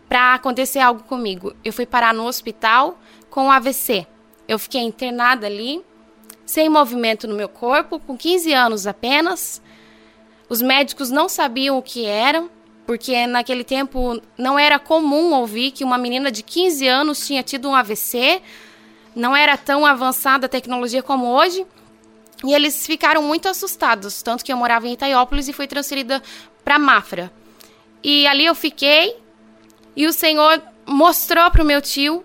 para 0.08 0.34
acontecer 0.34 0.80
algo 0.80 1.04
comigo. 1.04 1.54
Eu 1.64 1.72
fui 1.72 1.86
parar 1.86 2.12
no 2.12 2.26
hospital 2.26 2.98
com 3.30 3.50
AVC. 3.50 4.06
Eu 4.48 4.58
fiquei 4.58 4.80
internada 4.80 5.46
ali, 5.46 5.80
sem 6.44 6.68
movimento 6.68 7.28
no 7.28 7.36
meu 7.36 7.48
corpo, 7.48 8.00
com 8.00 8.16
15 8.16 8.52
anos 8.52 8.86
apenas. 8.88 9.62
Os 10.48 10.60
médicos 10.60 11.10
não 11.10 11.28
sabiam 11.28 11.78
o 11.78 11.82
que 11.82 12.06
era, 12.06 12.44
porque 12.84 13.24
naquele 13.28 13.62
tempo 13.62 14.20
não 14.36 14.58
era 14.58 14.80
comum 14.80 15.32
ouvir 15.32 15.70
que 15.70 15.84
uma 15.84 15.96
menina 15.96 16.28
de 16.32 16.42
15 16.42 16.88
anos 16.88 17.24
tinha 17.24 17.44
tido 17.44 17.68
um 17.68 17.74
AVC. 17.76 18.42
Não 19.14 19.36
era 19.36 19.56
tão 19.56 19.86
avançada 19.86 20.46
a 20.46 20.48
tecnologia 20.48 21.04
como 21.04 21.28
hoje. 21.28 21.64
E 22.44 22.52
eles 22.52 22.84
ficaram 22.84 23.22
muito 23.22 23.48
assustados, 23.48 24.22
tanto 24.22 24.44
que 24.44 24.52
eu 24.52 24.56
morava 24.56 24.88
em 24.88 24.94
Itaiópolis 24.94 25.46
e 25.46 25.52
fui 25.52 25.68
transferida 25.68 26.20
para 26.64 26.80
Mafra. 26.80 27.30
E 28.02 28.26
ali 28.26 28.46
eu 28.46 28.54
fiquei 28.54 29.16
e 29.94 30.06
o 30.06 30.12
Senhor 30.12 30.62
mostrou 30.86 31.50
para 31.50 31.62
o 31.62 31.66
meu 31.66 31.80
tio 31.80 32.24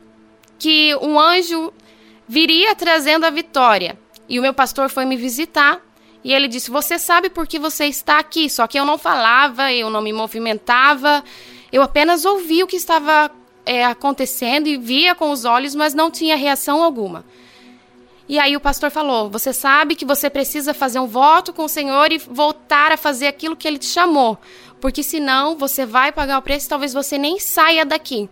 que 0.58 0.96
um 0.96 1.20
anjo 1.20 1.74
viria 2.28 2.76
trazendo 2.76 3.26
a 3.26 3.30
vitória. 3.30 3.98
E 4.28 4.40
o 4.40 4.42
meu 4.42 4.54
pastor 4.54 4.90
foi 4.90 5.06
me 5.06 5.16
visitar 5.16 5.82
e 6.24 6.34
ele 6.34 6.48
disse: 6.48 6.72
Você 6.72 6.98
sabe 6.98 7.30
por 7.30 7.46
que 7.46 7.60
você 7.60 7.86
está 7.86 8.18
aqui? 8.18 8.50
Só 8.50 8.66
que 8.66 8.80
eu 8.80 8.86
não 8.86 8.98
falava, 8.98 9.72
eu 9.72 9.90
não 9.90 10.02
me 10.02 10.12
movimentava, 10.12 11.24
eu 11.72 11.82
apenas 11.82 12.26
ouvia 12.26 12.64
o 12.66 12.68
que 12.68 12.78
estava 12.78 13.30
é, 13.66 13.86
acontecendo 13.86 14.68
e 14.68 14.78
via 14.78 15.14
com 15.14 15.32
os 15.32 15.46
olhos, 15.46 15.76
mas 15.76 15.94
não 15.94 16.10
tinha 16.10 16.36
reação 16.36 16.82
alguma. 16.82 17.24
E 18.28 18.40
aí 18.40 18.56
o 18.56 18.60
pastor 18.60 18.90
falou: 18.90 19.30
Você 19.30 19.54
sabe 19.54 19.96
que 19.96 20.06
você 20.06 20.30
precisa 20.30 20.74
fazer 20.74 20.98
um 20.98 21.06
voto 21.06 21.54
com 21.54 21.66
o 21.66 21.70
Senhor 21.70 22.12
e 22.12 22.18
voltar 22.18 22.92
a 22.92 22.98
fazer 22.98 23.28
aquilo 23.28 23.56
que 23.56 23.68
ele 23.68 23.78
te 23.78 23.86
chamou 23.86 24.40
porque 24.80 25.04
senão 25.04 25.58
você 25.58 25.86
vai 25.86 26.12
pagar 26.12 26.38
o 26.38 26.42
preço 26.42 26.66
e 26.66 26.70
talvez 26.70 26.94
você 26.94 27.18
nem 27.18 27.40
saia 27.40 27.86
daqui. 27.86 28.30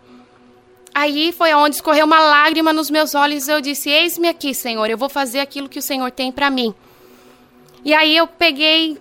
Aí 0.93 1.31
foi 1.31 1.53
onde 1.53 1.75
escorreu 1.75 2.05
uma 2.05 2.19
lágrima 2.19 2.71
nos 2.71 2.89
meus 2.89 3.15
olhos 3.15 3.47
e 3.47 3.51
eu 3.51 3.59
disse: 3.59 3.89
Eis-me 3.89 4.27
aqui, 4.27 4.53
Senhor, 4.53 4.87
eu 4.89 4.97
vou 4.97 5.09
fazer 5.09 5.39
aquilo 5.39 5.67
que 5.67 5.79
o 5.79 5.81
Senhor 5.81 6.11
tem 6.11 6.31
para 6.31 6.49
mim. 6.51 6.73
E 7.83 7.93
aí 7.93 8.15
eu 8.15 8.27
peguei 8.27 8.97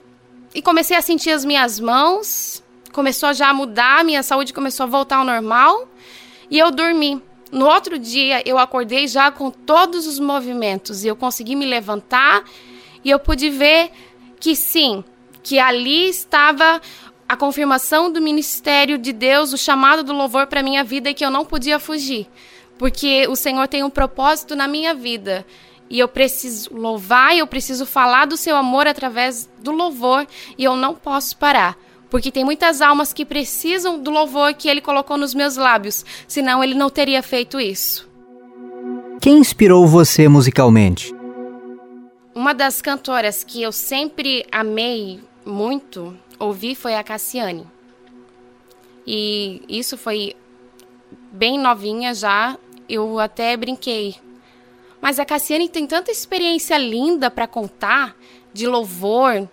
e 0.54 0.62
comecei 0.62 0.96
a 0.96 1.02
sentir 1.02 1.30
as 1.30 1.44
minhas 1.44 1.78
mãos, 1.78 2.62
começou 2.92 3.32
já 3.32 3.50
a 3.50 3.54
mudar, 3.54 4.04
minha 4.04 4.22
saúde 4.22 4.52
começou 4.52 4.84
a 4.84 4.88
voltar 4.88 5.16
ao 5.16 5.24
normal 5.24 5.86
e 6.50 6.58
eu 6.58 6.70
dormi. 6.70 7.22
No 7.50 7.66
outro 7.66 7.98
dia 7.98 8.42
eu 8.46 8.58
acordei 8.58 9.06
já 9.06 9.30
com 9.30 9.50
todos 9.50 10.06
os 10.06 10.18
movimentos 10.18 11.04
e 11.04 11.08
eu 11.08 11.14
consegui 11.14 11.54
me 11.54 11.66
levantar 11.66 12.44
e 13.04 13.10
eu 13.10 13.18
pude 13.18 13.50
ver 13.50 13.90
que 14.40 14.56
sim, 14.56 15.04
que 15.42 15.58
ali 15.58 16.08
estava 16.08 16.80
a 17.32 17.36
confirmação 17.36 18.12
do 18.12 18.20
ministério 18.20 18.98
de 18.98 19.10
Deus, 19.10 19.54
o 19.54 19.56
chamado 19.56 20.04
do 20.04 20.12
louvor 20.12 20.46
para 20.46 20.62
minha 20.62 20.84
vida 20.84 21.08
e 21.08 21.14
que 21.14 21.24
eu 21.24 21.30
não 21.30 21.46
podia 21.46 21.80
fugir, 21.80 22.28
porque 22.76 23.26
o 23.26 23.34
Senhor 23.34 23.66
tem 23.66 23.82
um 23.82 23.88
propósito 23.88 24.54
na 24.54 24.68
minha 24.68 24.92
vida. 24.92 25.46
E 25.88 25.98
eu 25.98 26.08
preciso 26.08 26.68
louvar, 26.74 27.34
e 27.34 27.38
eu 27.38 27.46
preciso 27.46 27.86
falar 27.86 28.26
do 28.26 28.36
seu 28.36 28.54
amor 28.54 28.86
através 28.86 29.48
do 29.62 29.72
louvor, 29.72 30.26
e 30.58 30.64
eu 30.64 30.76
não 30.76 30.94
posso 30.94 31.34
parar 31.38 31.74
porque 32.10 32.30
tem 32.30 32.44
muitas 32.44 32.82
almas 32.82 33.14
que 33.14 33.24
precisam 33.24 33.98
do 33.98 34.10
louvor 34.10 34.52
que 34.52 34.68
ele 34.68 34.82
colocou 34.82 35.16
nos 35.16 35.32
meus 35.32 35.56
lábios, 35.56 36.04
senão 36.28 36.62
ele 36.62 36.74
não 36.74 36.90
teria 36.90 37.22
feito 37.22 37.58
isso. 37.58 38.06
Quem 39.22 39.38
inspirou 39.38 39.86
você 39.86 40.28
musicalmente? 40.28 41.14
Uma 42.34 42.52
das 42.52 42.82
cantoras 42.82 43.42
que 43.42 43.62
eu 43.62 43.72
sempre 43.72 44.44
amei 44.52 45.20
muito 45.46 46.14
ouvi 46.42 46.74
foi 46.74 46.94
a 46.94 47.04
Cassiane. 47.04 47.66
E 49.06 49.62
isso 49.68 49.96
foi 49.96 50.34
bem 51.30 51.58
novinha 51.58 52.14
já, 52.14 52.58
eu 52.88 53.18
até 53.18 53.56
brinquei. 53.56 54.16
Mas 55.00 55.18
a 55.18 55.24
Cassiane 55.24 55.68
tem 55.68 55.86
tanta 55.86 56.10
experiência 56.10 56.76
linda 56.78 57.30
para 57.30 57.46
contar, 57.46 58.16
de 58.52 58.66
louvor, 58.66 59.48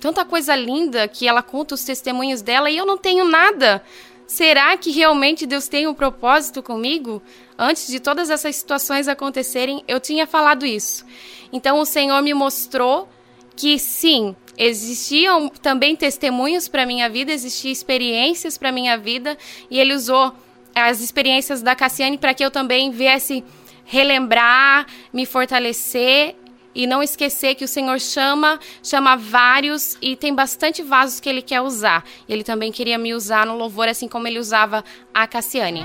tanta 0.00 0.24
coisa 0.24 0.56
linda 0.56 1.06
que 1.08 1.26
ela 1.28 1.42
conta 1.42 1.74
os 1.74 1.84
testemunhos 1.84 2.42
dela 2.42 2.70
e 2.70 2.76
eu 2.76 2.84
não 2.84 2.98
tenho 2.98 3.24
nada. 3.24 3.82
Será 4.26 4.76
que 4.76 4.90
realmente 4.90 5.46
Deus 5.46 5.68
tem 5.68 5.86
um 5.86 5.94
propósito 5.94 6.62
comigo? 6.62 7.22
Antes 7.58 7.86
de 7.86 8.00
todas 8.00 8.30
essas 8.30 8.56
situações 8.56 9.06
acontecerem, 9.06 9.84
eu 9.86 10.00
tinha 10.00 10.26
falado 10.26 10.66
isso. 10.66 11.04
Então 11.52 11.78
o 11.78 11.86
Senhor 11.86 12.20
me 12.22 12.34
mostrou 12.34 13.08
que 13.54 13.78
sim, 13.78 14.34
existiam 14.56 15.48
também 15.48 15.96
testemunhos 15.96 16.68
para 16.68 16.86
minha 16.86 17.08
vida, 17.08 17.32
existiam 17.32 17.72
experiências 17.72 18.56
para 18.58 18.72
minha 18.72 18.96
vida, 18.96 19.36
e 19.70 19.78
ele 19.78 19.94
usou 19.94 20.32
as 20.74 21.00
experiências 21.00 21.62
da 21.62 21.74
Cassiane 21.74 22.18
para 22.18 22.34
que 22.34 22.44
eu 22.44 22.50
também 22.50 22.90
viesse 22.90 23.44
relembrar, 23.84 24.86
me 25.12 25.26
fortalecer 25.26 26.34
e 26.74 26.86
não 26.86 27.02
esquecer 27.02 27.54
que 27.54 27.64
o 27.64 27.68
Senhor 27.68 28.00
chama, 28.00 28.58
chama 28.82 29.16
vários 29.16 29.96
e 30.02 30.16
tem 30.16 30.34
bastante 30.34 30.82
vasos 30.82 31.20
que 31.20 31.28
ele 31.28 31.42
quer 31.42 31.60
usar. 31.60 32.04
Ele 32.28 32.42
também 32.42 32.72
queria 32.72 32.98
me 32.98 33.14
usar 33.14 33.46
no 33.46 33.56
louvor 33.56 33.88
assim 33.88 34.08
como 34.08 34.26
ele 34.26 34.40
usava 34.40 34.84
a 35.12 35.26
Cassiane. 35.26 35.84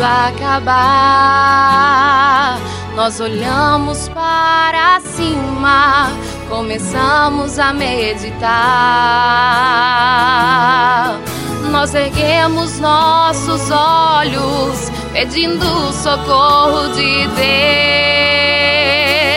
Tudo 0.00 0.04
acabar. 0.04 0.78
Nós 2.96 3.20
olhamos 3.20 4.08
para 4.08 4.98
cima, 5.00 6.10
começamos 6.48 7.58
a 7.58 7.72
meditar. 7.72 8.40
Nós 11.70 11.94
erguemos 11.94 12.80
nossos 12.80 13.70
olhos, 13.70 14.90
pedindo 15.12 15.92
socorro 15.92 16.88
de 16.94 17.26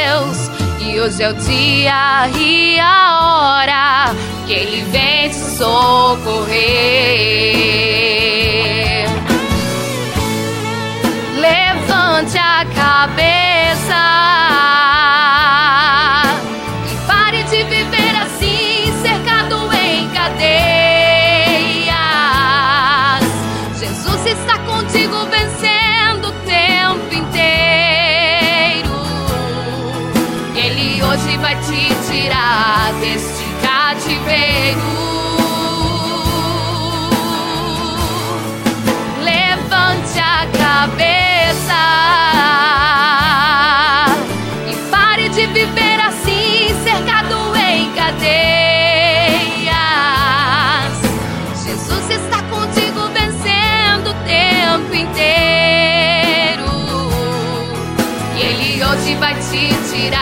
Deus. 0.09 0.49
E 0.79 0.99
hoje 0.99 1.23
é 1.23 1.29
o 1.29 1.33
dia 1.33 2.29
e 2.37 2.79
a 2.79 3.19
hora 3.21 4.15
que 4.47 4.53
Ele 4.53 4.81
vem 4.91 5.29
te 5.29 5.35
socorrer. 5.35 7.13
Cabeça. 13.07 13.32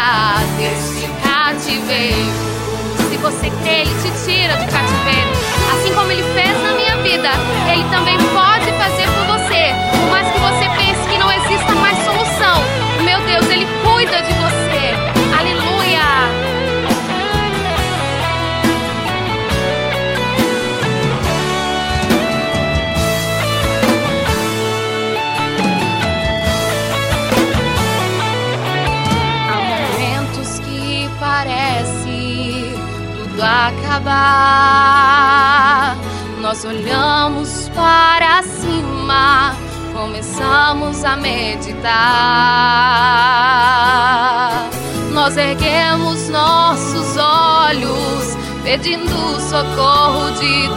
Tirar 0.01 0.43
desse 0.57 1.07
cativeiro. 1.21 2.51
Se 3.09 3.17
você 3.17 3.49
crê, 3.61 3.81
Ele 3.81 3.93
te 4.01 4.25
tira 4.25 4.55
do 4.55 4.65
cativeiro. 4.71 5.29
Assim 5.73 5.93
como 5.93 6.11
Ele 6.11 6.23
fez 6.33 6.63
na 6.63 6.73
minha 6.73 6.97
vida, 7.03 7.29
Ele 7.71 7.83
também 7.89 8.17
pode 8.33 8.50
Nós 36.41 36.65
olhamos 36.65 37.69
para 37.69 38.41
cima, 38.43 39.55
começamos 39.93 41.03
a 41.05 41.15
meditar. 41.15 41.81
Nós 45.11 45.37
erguemos 45.37 46.29
nossos 46.29 47.15
olhos, 47.15 48.35
pedindo 48.63 49.39
socorro 49.39 50.31
de 50.31 50.67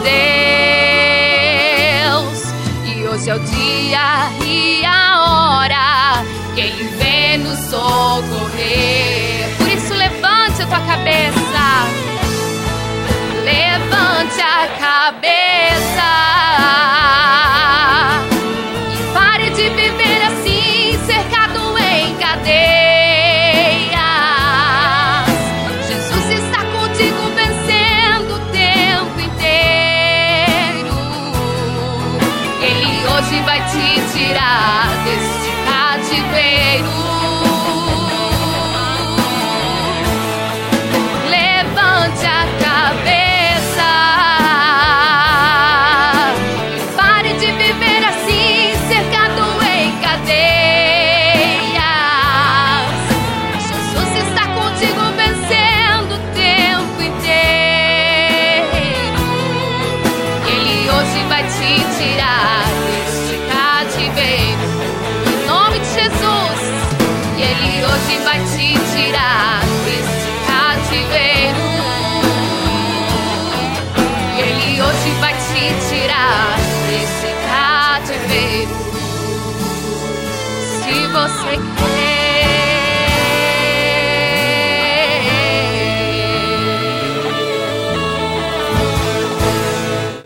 Deus. 2.03 2.53
E 2.85 3.07
hoje 3.07 3.29
é 3.29 3.35
o 3.35 3.39
dia 3.39 4.29
e 4.45 4.85
a 4.85 5.21
hora 5.23 6.23
que 6.53 6.61
Ele 6.61 6.83
vem 6.97 7.39
nos 7.39 7.57
socorrer. 7.69 9.55
Por 9.57 9.67
isso, 9.67 9.93
levante 9.95 10.61
a 10.61 10.67
tua 10.67 10.79
cabeça. 10.81 11.45
Levante 13.55 14.41
a 14.41 14.67
cabeça. 14.79 16.11
E 18.91 18.97
pare 19.13 19.49
de 19.51 19.69
viver 19.69 20.21
assim, 20.23 20.99
cercado 21.05 21.77
em 21.77 22.15
cadeias. 22.15 22.35
Jesus 25.87 26.29
está 26.31 26.65
contigo 26.65 27.21
vencendo 27.33 28.35
o 28.35 28.39
tempo 28.51 29.19
inteiro. 29.21 30.95
Ele 32.61 33.07
hoje 33.07 33.39
vai 33.45 33.61
te 33.69 34.01
tirar 34.17 34.89
deste 35.05 35.49
cativeiro. 35.65 36.64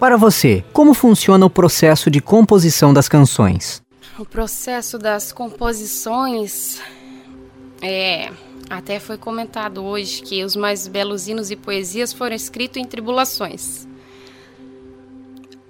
Para 0.09 0.17
você, 0.17 0.65
como 0.73 0.95
funciona 0.95 1.45
o 1.45 1.51
processo 1.51 2.09
de 2.09 2.19
composição 2.19 2.91
das 2.91 3.07
canções? 3.07 3.79
O 4.17 4.25
processo 4.25 4.97
das 4.97 5.31
composições 5.31 6.81
é 7.79 8.31
até 8.67 8.99
foi 8.99 9.19
comentado 9.19 9.83
hoje 9.83 10.23
que 10.23 10.43
os 10.43 10.55
mais 10.55 10.87
belos 10.87 11.27
hinos 11.27 11.51
e 11.51 11.55
poesias 11.55 12.11
foram 12.11 12.35
escritos 12.35 12.77
em 12.77 12.85
tribulações. 12.85 13.87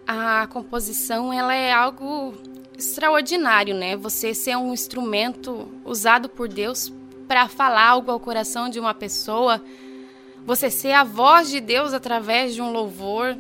A 0.08 0.48
composição 0.48 1.34
ela 1.34 1.54
é 1.54 1.74
algo 1.74 2.34
extraordinário, 2.78 3.76
né? 3.76 3.98
Você 3.98 4.34
ser 4.34 4.56
um 4.56 4.72
instrumento 4.72 5.68
usado 5.84 6.30
por 6.30 6.48
Deus 6.48 6.90
para 7.28 7.50
falar 7.50 7.90
algo 7.90 8.10
ao 8.10 8.22
coração 8.22 8.70
de 8.70 8.80
uma 8.80 8.94
pessoa, 8.94 9.62
você 10.46 10.70
ser 10.70 10.94
a 10.94 11.04
voz 11.04 11.50
de 11.50 11.60
Deus 11.60 11.92
através 11.92 12.56
de 12.56 12.62
um 12.62 12.72
louvor, 12.72 13.38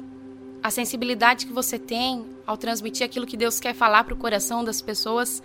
a 0.61 0.69
sensibilidade 0.69 1.45
que 1.45 1.53
você 1.53 1.79
tem 1.79 2.25
ao 2.45 2.57
transmitir 2.57 3.05
aquilo 3.05 3.25
que 3.25 3.37
Deus 3.37 3.59
quer 3.59 3.73
falar 3.73 4.03
para 4.03 4.13
o 4.13 4.17
coração 4.17 4.63
das 4.63 4.81
pessoas 4.81 5.41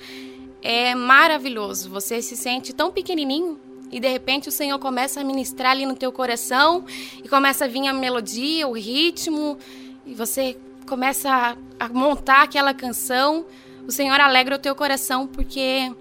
é 0.61 0.95
maravilhoso. 0.95 1.91
Você 1.91 2.21
se 2.21 2.37
sente 2.37 2.73
tão 2.73 2.91
pequenininho 2.91 3.61
e 3.93 4.01
de 4.01 4.09
repente 4.09 4.49
o 4.49 4.53
Senhor 4.53 4.79
começa 4.79 5.21
a 5.21 5.25
ministrar 5.25 5.73
ali 5.73 5.87
no 5.87 5.95
teu 5.95 6.11
coração 6.11 6.85
e 7.23 7.29
começa 7.29 7.65
a 7.65 7.69
vir 7.69 7.87
a 7.87 7.93
melodia, 7.93 8.67
o 8.67 8.73
ritmo 8.73 9.59
e 10.05 10.15
você 10.15 10.57
começa 10.87 11.57
a, 11.79 11.89
montar 11.91 12.43
aquela 12.43 12.75
canção. 12.75 13.47
O 13.87 13.93
Senhor 13.93 14.19
alegra 14.19 14.57
o 14.57 14.59
teu 14.59 14.75
coração 14.75 15.27
porque 15.27 15.93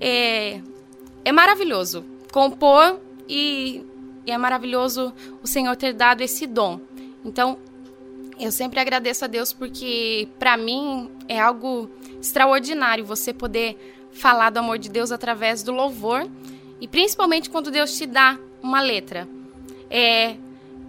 é, 0.00 0.60
é 1.24 1.32
maravilhoso 1.32 2.04
compor 2.32 3.00
e, 3.28 3.82
e 4.26 4.30
é 4.30 4.38
maravilhoso 4.38 5.12
o 5.42 5.46
Senhor 5.46 5.74
ter 5.74 5.94
dado 5.94 6.20
esse 6.20 6.46
dom. 6.46 6.80
Então 7.24 7.58
eu 8.38 8.52
sempre 8.52 8.78
agradeço 8.78 9.24
a 9.24 9.28
Deus 9.28 9.52
porque 9.52 10.28
para 10.38 10.56
mim 10.56 11.10
é 11.28 11.40
algo 11.40 11.90
extraordinário 12.20 13.04
você 13.04 13.32
poder 13.32 14.08
falar 14.12 14.50
do 14.50 14.58
amor 14.58 14.78
de 14.78 14.88
Deus 14.88 15.10
através 15.10 15.62
do 15.62 15.72
louvor 15.72 16.28
e 16.80 16.86
principalmente 16.86 17.48
quando 17.48 17.70
Deus 17.70 17.96
te 17.96 18.06
dá 18.06 18.38
uma 18.62 18.80
letra. 18.80 19.28
É, 19.90 20.36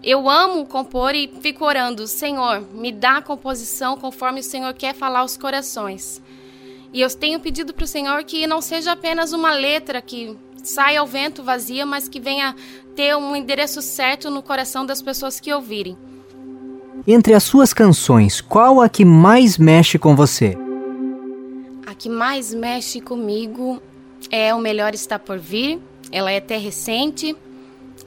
eu 0.03 0.29
amo 0.29 0.65
compor 0.65 1.15
e 1.15 1.27
fico 1.41 1.65
orando, 1.65 2.07
Senhor, 2.07 2.61
me 2.73 2.91
dá 2.91 3.17
a 3.17 3.21
composição 3.21 3.97
conforme 3.97 4.41
o 4.41 4.43
Senhor 4.43 4.73
quer 4.73 4.93
falar 4.93 5.19
aos 5.19 5.37
corações. 5.37 6.21
E 6.93 7.01
eu 7.01 7.09
tenho 7.09 7.39
pedido 7.39 7.73
para 7.73 7.83
o 7.83 7.87
Senhor 7.87 8.23
que 8.23 8.47
não 8.47 8.61
seja 8.61 8.93
apenas 8.93 9.33
uma 9.33 9.51
letra 9.53 10.01
que 10.01 10.37
saia 10.63 10.99
ao 10.99 11.07
vento 11.07 11.43
vazia, 11.43 11.85
mas 11.85 12.07
que 12.07 12.19
venha 12.19 12.55
ter 12.95 13.15
um 13.15 13.35
endereço 13.35 13.81
certo 13.81 14.29
no 14.29 14.43
coração 14.43 14.85
das 14.85 15.01
pessoas 15.01 15.39
que 15.39 15.53
ouvirem. 15.53 15.97
Entre 17.05 17.33
as 17.33 17.43
suas 17.43 17.73
canções, 17.73 18.41
qual 18.41 18.81
a 18.81 18.89
que 18.89 19.05
mais 19.05 19.57
mexe 19.57 19.99
com 19.99 20.15
você? 20.15 20.57
A 21.85 21.93
que 21.93 22.09
mais 22.09 22.53
mexe 22.53 22.99
comigo 22.99 23.81
é 24.31 24.53
O 24.53 24.59
Melhor 24.59 24.93
Está 24.93 25.19
Por 25.19 25.37
Vir. 25.37 25.79
Ela 26.11 26.31
é 26.31 26.37
até 26.37 26.57
recente. 26.57 27.35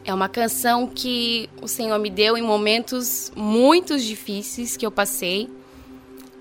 É 0.05 0.13
uma 0.13 0.29
canção 0.29 0.87
que 0.87 1.49
o 1.61 1.69
Senhor 1.69 1.99
me 1.99 2.11
deu 2.11 2.37
em 2.37 2.43
momentos 2.43 3.31
muito 3.37 3.99
difíceis 3.99 4.77
que 4.77 4.85
eu 4.85 4.91
passei. 4.91 5.49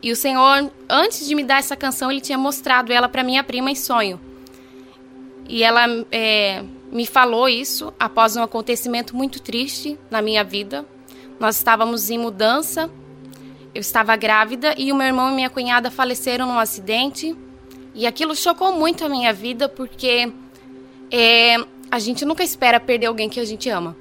E 0.01 0.12
o 0.12 0.15
Senhor, 0.15 0.71
antes 0.89 1.27
de 1.27 1.35
me 1.35 1.43
dar 1.43 1.59
essa 1.59 1.75
canção, 1.75 2.09
ele 2.09 2.21
tinha 2.21 2.38
mostrado 2.38 2.91
ela 2.91 3.09
para 3.09 3.23
minha 3.23 3.43
prima 3.43 3.69
em 3.69 3.75
sonho. 3.75 4.19
E 5.47 5.63
ela 5.63 5.85
é, 6.12 6.63
me 6.91 7.05
falou 7.05 7.49
isso 7.49 7.93
após 7.99 8.35
um 8.35 8.43
acontecimento 8.43 9.15
muito 9.15 9.41
triste 9.41 9.97
na 10.09 10.21
minha 10.21 10.43
vida. 10.43 10.85
Nós 11.39 11.56
estávamos 11.56 12.10
em 12.10 12.17
mudança, 12.17 12.89
eu 13.73 13.80
estava 13.80 14.15
grávida 14.15 14.73
e 14.78 14.91
o 14.91 14.95
meu 14.95 15.08
irmão 15.08 15.32
e 15.32 15.36
minha 15.36 15.49
cunhada 15.49 15.89
faleceram 15.89 16.47
num 16.47 16.60
acidente. 16.60 17.36
E 17.95 18.06
aquilo 18.06 18.36
chocou 18.36 18.73
muito 18.73 19.06
a 19.06 19.10
minha 19.10 19.32
vida 19.32 19.69
porque 19.69 20.32
é, 21.12 21.56
a 21.89 21.99
gente 21.99 22.25
nunca 22.25 22.43
espera 22.43 22.80
perder 22.80 23.08
alguém 23.08 23.30
que 23.30 23.39
a 23.39 23.45
gente 23.45 23.69
ama. 23.69 23.95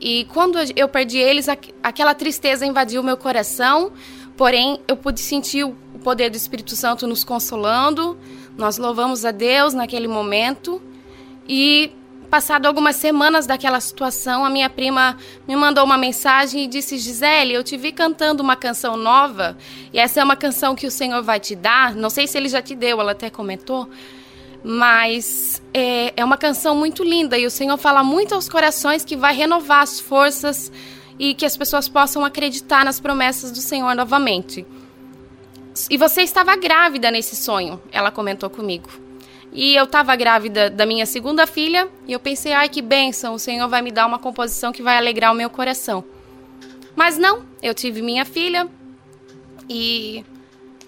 E 0.00 0.24
quando 0.32 0.58
eu 0.76 0.88
perdi 0.88 1.18
eles, 1.18 1.48
aquela 1.82 2.14
tristeza 2.14 2.64
invadiu 2.64 3.02
meu 3.02 3.16
coração, 3.16 3.92
porém 4.36 4.80
eu 4.86 4.96
pude 4.96 5.20
sentir 5.20 5.64
o 5.64 5.74
poder 6.02 6.30
do 6.30 6.36
Espírito 6.36 6.76
Santo 6.76 7.06
nos 7.06 7.24
consolando. 7.24 8.16
Nós 8.56 8.78
louvamos 8.78 9.24
a 9.24 9.30
Deus 9.30 9.74
naquele 9.74 10.08
momento. 10.08 10.80
E 11.48 11.92
passado 12.28 12.66
algumas 12.66 12.96
semanas 12.96 13.46
daquela 13.46 13.80
situação, 13.80 14.44
a 14.44 14.50
minha 14.50 14.70
prima 14.70 15.16
me 15.46 15.56
mandou 15.56 15.84
uma 15.84 15.98
mensagem 15.98 16.64
e 16.64 16.66
disse: 16.66 16.98
Gisele, 16.98 17.54
eu 17.54 17.64
te 17.64 17.76
vi 17.76 17.92
cantando 17.92 18.42
uma 18.42 18.54
canção 18.54 18.96
nova, 18.96 19.56
e 19.92 19.98
essa 19.98 20.20
é 20.20 20.24
uma 20.24 20.36
canção 20.36 20.74
que 20.76 20.86
o 20.86 20.90
Senhor 20.90 21.22
vai 21.22 21.40
te 21.40 21.56
dar. 21.56 21.94
Não 21.94 22.10
sei 22.10 22.26
se 22.26 22.36
ele 22.38 22.48
já 22.48 22.62
te 22.62 22.74
deu, 22.74 23.00
ela 23.00 23.12
até 23.12 23.30
comentou 23.30 23.88
mas 24.62 25.62
é, 25.72 26.12
é 26.16 26.24
uma 26.24 26.36
canção 26.36 26.74
muito 26.74 27.04
linda 27.04 27.38
e 27.38 27.46
o 27.46 27.50
Senhor 27.50 27.76
fala 27.78 28.02
muito 28.02 28.34
aos 28.34 28.48
corações 28.48 29.04
que 29.04 29.16
vai 29.16 29.32
renovar 29.32 29.82
as 29.82 30.00
forças 30.00 30.72
e 31.18 31.34
que 31.34 31.46
as 31.46 31.56
pessoas 31.56 31.88
possam 31.88 32.24
acreditar 32.24 32.84
nas 32.84 33.00
promessas 33.00 33.50
do 33.50 33.58
Senhor 33.58 33.94
novamente. 33.94 34.66
E 35.88 35.96
você 35.96 36.22
estava 36.22 36.56
grávida 36.56 37.10
nesse 37.10 37.36
sonho, 37.36 37.80
ela 37.92 38.10
comentou 38.10 38.50
comigo. 38.50 38.88
E 39.52 39.74
eu 39.74 39.84
estava 39.84 40.14
grávida 40.14 40.68
da 40.70 40.84
minha 40.84 41.06
segunda 41.06 41.46
filha 41.46 41.88
e 42.06 42.12
eu 42.12 42.20
pensei, 42.20 42.52
ai 42.52 42.68
que 42.68 42.82
bênção, 42.82 43.34
o 43.34 43.38
Senhor 43.38 43.68
vai 43.68 43.82
me 43.82 43.90
dar 43.90 44.06
uma 44.06 44.18
composição 44.18 44.72
que 44.72 44.82
vai 44.82 44.96
alegrar 44.96 45.32
o 45.32 45.36
meu 45.36 45.48
coração. 45.48 46.04
Mas 46.94 47.16
não, 47.16 47.44
eu 47.62 47.74
tive 47.74 48.02
minha 48.02 48.24
filha 48.24 48.68
e 49.68 50.24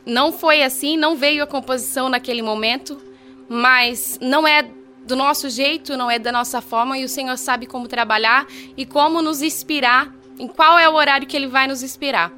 não 0.04 0.32
foi 0.32 0.62
assim, 0.62 0.96
não 0.96 1.16
veio 1.16 1.42
a 1.42 1.46
composição 1.46 2.08
naquele 2.08 2.42
momento 2.42 3.10
mas 3.52 4.16
não 4.22 4.46
é 4.46 4.64
do 5.04 5.16
nosso 5.16 5.50
jeito, 5.50 5.96
não 5.96 6.08
é 6.08 6.20
da 6.20 6.30
nossa 6.30 6.60
forma, 6.60 6.96
e 6.96 7.04
o 7.04 7.08
Senhor 7.08 7.36
sabe 7.36 7.66
como 7.66 7.88
trabalhar 7.88 8.46
e 8.76 8.86
como 8.86 9.20
nos 9.20 9.42
inspirar, 9.42 10.14
em 10.38 10.46
qual 10.46 10.78
é 10.78 10.88
o 10.88 10.94
horário 10.94 11.26
que 11.26 11.36
Ele 11.36 11.48
vai 11.48 11.66
nos 11.66 11.82
inspirar. 11.82 12.32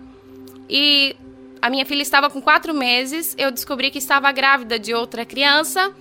E 0.71 1.15
a 1.61 1.69
minha 1.69 1.85
filha 1.85 2.01
estava 2.01 2.31
com 2.31 2.41
quatro 2.41 2.73
meses, 2.73 3.35
eu 3.37 3.51
descobri 3.51 3.91
que 3.91 3.99
estava 3.99 4.33
grávida 4.33 4.79
de 4.79 4.95
outra 4.95 5.27
criança. 5.27 5.93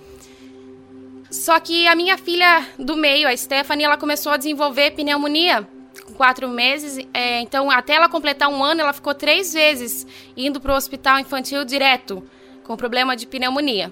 Só 1.32 1.58
que 1.58 1.86
a 1.88 1.94
minha 1.94 2.18
filha 2.18 2.68
do 2.78 2.94
meio, 2.94 3.26
a 3.26 3.34
Stephanie, 3.34 3.86
ela 3.86 3.96
começou 3.96 4.30
a 4.32 4.36
desenvolver 4.36 4.90
pneumonia 4.90 5.66
com 6.04 6.12
quatro 6.12 6.46
meses. 6.46 7.02
É, 7.14 7.40
então, 7.40 7.70
até 7.70 7.94
ela 7.94 8.06
completar 8.06 8.50
um 8.50 8.62
ano, 8.62 8.82
ela 8.82 8.92
ficou 8.92 9.14
três 9.14 9.54
vezes 9.54 10.06
indo 10.36 10.60
para 10.60 10.74
o 10.74 10.76
hospital 10.76 11.18
infantil 11.18 11.64
direto 11.64 12.22
com 12.62 12.76
problema 12.76 13.16
de 13.16 13.26
pneumonia. 13.26 13.90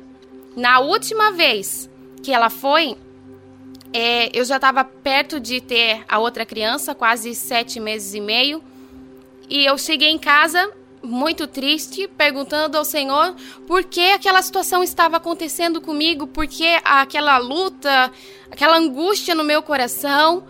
Na 0.55 0.81
última 0.81 1.33
vez 1.33 1.89
que 2.23 2.31
ela 2.31 2.51
foi, 2.51 2.95
é, 3.91 4.31
eu 4.39 4.45
já 4.45 4.57
estava 4.57 4.85
perto 4.85 5.41
de 5.41 5.63
ter 5.63 6.05
a 6.07 6.19
outra 6.19 6.45
criança, 6.45 6.95
quase 6.95 7.35
sete 7.35 7.81
meses 7.81 8.13
e 8.13 8.21
meio. 8.21 8.63
E 9.49 9.65
eu 9.65 9.79
cheguei 9.79 10.11
em 10.11 10.19
casa 10.19 10.71
muito 11.03 11.47
triste, 11.47 12.09
perguntando 12.09 12.77
ao 12.77 12.85
Senhor 12.85 13.35
por 13.67 13.85
que 13.85 14.13
aquela 14.13 14.43
situação 14.43 14.83
estava 14.83 15.17
acontecendo 15.17 15.81
comigo, 15.81 16.27
por 16.27 16.47
que 16.47 16.79
aquela 16.85 17.39
luta, 17.39 18.13
aquela 18.51 18.77
angústia 18.77 19.35
no 19.35 19.45
meu 19.45 19.63
coração. 19.63 20.45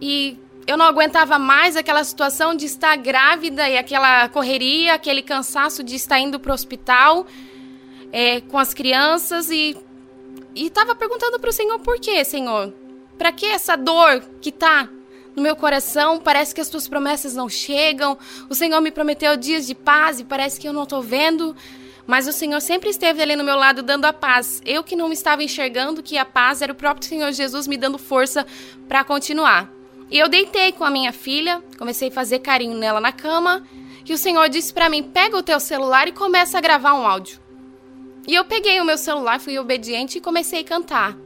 E 0.00 0.38
eu 0.66 0.76
não 0.76 0.86
aguentava 0.86 1.38
mais 1.38 1.76
aquela 1.76 2.02
situação 2.04 2.54
de 2.54 2.66
estar 2.66 2.96
grávida 2.96 3.68
e 3.68 3.76
aquela 3.76 4.28
correria, 4.28 4.94
aquele 4.94 5.22
cansaço 5.22 5.82
de 5.82 5.96
estar 5.96 6.18
indo 6.18 6.38
para 6.40 6.50
o 6.50 6.54
hospital 6.54 7.26
é, 8.12 8.40
com 8.40 8.58
as 8.58 8.72
crianças 8.72 9.50
e 9.50 9.76
estava 10.54 10.94
perguntando 10.94 11.38
para 11.38 11.50
o 11.50 11.52
Senhor 11.52 11.78
por 11.80 11.98
quê, 11.98 12.24
Senhor? 12.24 12.72
Para 13.18 13.32
que 13.32 13.46
essa 13.46 13.76
dor 13.76 14.22
que 14.40 14.50
tá 14.50 14.88
no 15.34 15.42
meu 15.42 15.56
coração? 15.56 16.20
Parece 16.20 16.54
que 16.54 16.60
as 16.60 16.68
tuas 16.68 16.88
promessas 16.88 17.34
não 17.34 17.48
chegam. 17.48 18.18
O 18.48 18.54
Senhor 18.54 18.80
me 18.80 18.90
prometeu 18.90 19.36
dias 19.36 19.66
de 19.66 19.74
paz 19.74 20.20
e 20.20 20.24
parece 20.24 20.60
que 20.60 20.68
eu 20.68 20.72
não 20.72 20.84
estou 20.84 21.02
vendo. 21.02 21.56
Mas 22.06 22.26
o 22.26 22.32
Senhor 22.32 22.60
sempre 22.60 22.90
esteve 22.90 23.22
ali 23.22 23.36
no 23.36 23.44
meu 23.44 23.56
lado 23.56 23.82
dando 23.82 24.04
a 24.04 24.12
paz. 24.12 24.60
Eu 24.64 24.82
que 24.82 24.96
não 24.96 25.12
estava 25.12 25.44
enxergando 25.44 26.02
que 26.02 26.18
a 26.18 26.24
paz 26.24 26.60
era 26.60 26.72
o 26.72 26.74
próprio 26.74 27.08
Senhor 27.08 27.30
Jesus 27.32 27.66
me 27.66 27.76
dando 27.76 27.98
força 27.98 28.46
para 28.88 29.04
continuar. 29.04 29.70
E 30.10 30.18
eu 30.18 30.28
deitei 30.28 30.72
com 30.72 30.82
a 30.82 30.90
minha 30.90 31.12
filha, 31.12 31.62
comecei 31.78 32.08
a 32.08 32.12
fazer 32.12 32.40
carinho 32.40 32.76
nela 32.76 33.00
na 33.00 33.12
cama, 33.12 33.64
e 34.04 34.12
o 34.12 34.18
Senhor 34.18 34.48
disse 34.48 34.74
para 34.74 34.88
mim: 34.88 35.04
"Pega 35.04 35.36
o 35.36 35.42
teu 35.42 35.60
celular 35.60 36.08
e 36.08 36.12
começa 36.12 36.58
a 36.58 36.60
gravar 36.60 36.94
um 36.94 37.06
áudio". 37.06 37.38
E 38.26 38.34
eu 38.34 38.44
peguei 38.44 38.80
o 38.80 38.84
meu 38.84 38.98
celular, 38.98 39.38
fui 39.38 39.56
obediente 39.56 40.18
e 40.18 40.20
comecei 40.20 40.62
a 40.62 40.64
cantar. 40.64 41.16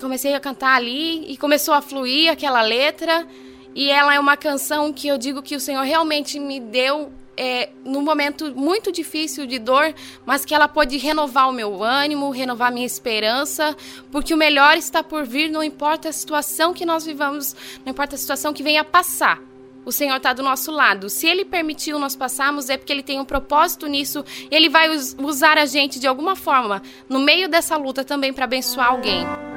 Comecei 0.00 0.34
a 0.34 0.40
cantar 0.40 0.76
ali 0.76 1.30
e 1.30 1.36
começou 1.36 1.74
a 1.74 1.80
fluir 1.80 2.30
aquela 2.30 2.62
letra. 2.62 3.26
E 3.74 3.90
ela 3.90 4.14
é 4.14 4.18
uma 4.18 4.36
canção 4.36 4.92
que 4.92 5.06
eu 5.06 5.16
digo 5.16 5.42
que 5.42 5.54
o 5.54 5.60
Senhor 5.60 5.82
realmente 5.82 6.40
me 6.40 6.58
deu 6.58 7.12
é, 7.36 7.70
num 7.84 8.02
momento 8.02 8.54
muito 8.56 8.90
difícil 8.90 9.46
de 9.46 9.58
dor, 9.58 9.94
mas 10.26 10.44
que 10.44 10.54
ela 10.54 10.66
pode 10.66 10.96
renovar 10.98 11.48
o 11.48 11.52
meu 11.52 11.82
ânimo, 11.82 12.30
renovar 12.30 12.72
minha 12.72 12.86
esperança, 12.86 13.76
porque 14.10 14.34
o 14.34 14.36
melhor 14.36 14.76
está 14.76 15.02
por 15.02 15.24
vir, 15.24 15.48
não 15.48 15.62
importa 15.62 16.08
a 16.08 16.12
situação 16.12 16.74
que 16.74 16.84
nós 16.84 17.06
vivamos, 17.06 17.54
não 17.84 17.92
importa 17.92 18.16
a 18.16 18.18
situação 18.18 18.52
que 18.52 18.62
venha 18.62 18.82
passar 18.82 19.40
o 19.84 19.92
Senhor 19.92 20.16
está 20.16 20.32
do 20.32 20.42
nosso 20.42 20.70
lado. 20.70 21.08
Se 21.08 21.26
Ele 21.26 21.44
permitiu 21.44 21.98
nós 21.98 22.14
passarmos, 22.14 22.68
é 22.68 22.76
porque 22.76 22.92
Ele 22.92 23.02
tem 23.02 23.18
um 23.18 23.24
propósito 23.24 23.86
nisso. 23.86 24.24
Ele 24.50 24.68
vai 24.68 24.88
usar 24.90 25.58
a 25.58 25.66
gente 25.66 25.98
de 25.98 26.06
alguma 26.06 26.36
forma 26.36 26.82
no 27.08 27.18
meio 27.18 27.48
dessa 27.48 27.76
luta 27.76 28.04
também 28.04 28.32
para 28.32 28.44
abençoar 28.44 28.88
alguém. 28.88 29.49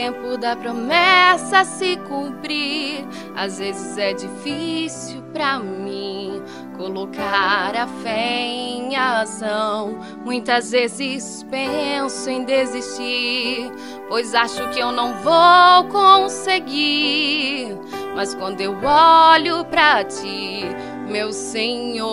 Tempo 0.00 0.38
da 0.38 0.56
promessa 0.56 1.62
se 1.62 1.98
cumprir. 2.08 3.06
Às 3.36 3.58
vezes 3.58 3.98
é 3.98 4.14
difícil 4.14 5.20
para 5.30 5.58
mim 5.58 6.42
colocar 6.78 7.76
a 7.76 7.86
fé 8.02 8.40
em 8.40 8.96
ação. 8.96 10.00
Muitas 10.24 10.70
vezes 10.70 11.44
penso 11.50 12.30
em 12.30 12.44
desistir, 12.44 13.70
pois 14.08 14.34
acho 14.34 14.70
que 14.70 14.80
eu 14.80 14.90
não 14.90 15.12
vou 15.18 15.84
conseguir. 15.90 17.76
Mas 18.16 18.34
quando 18.34 18.62
eu 18.62 18.74
olho 18.82 19.66
para 19.66 20.02
ti, 20.04 20.64
meu 21.10 21.30
Senhor, 21.30 22.08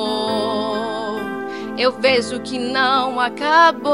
eu 1.77 1.93
vejo 1.93 2.41
que 2.41 2.59
não 2.59 3.17
acabou. 3.17 3.87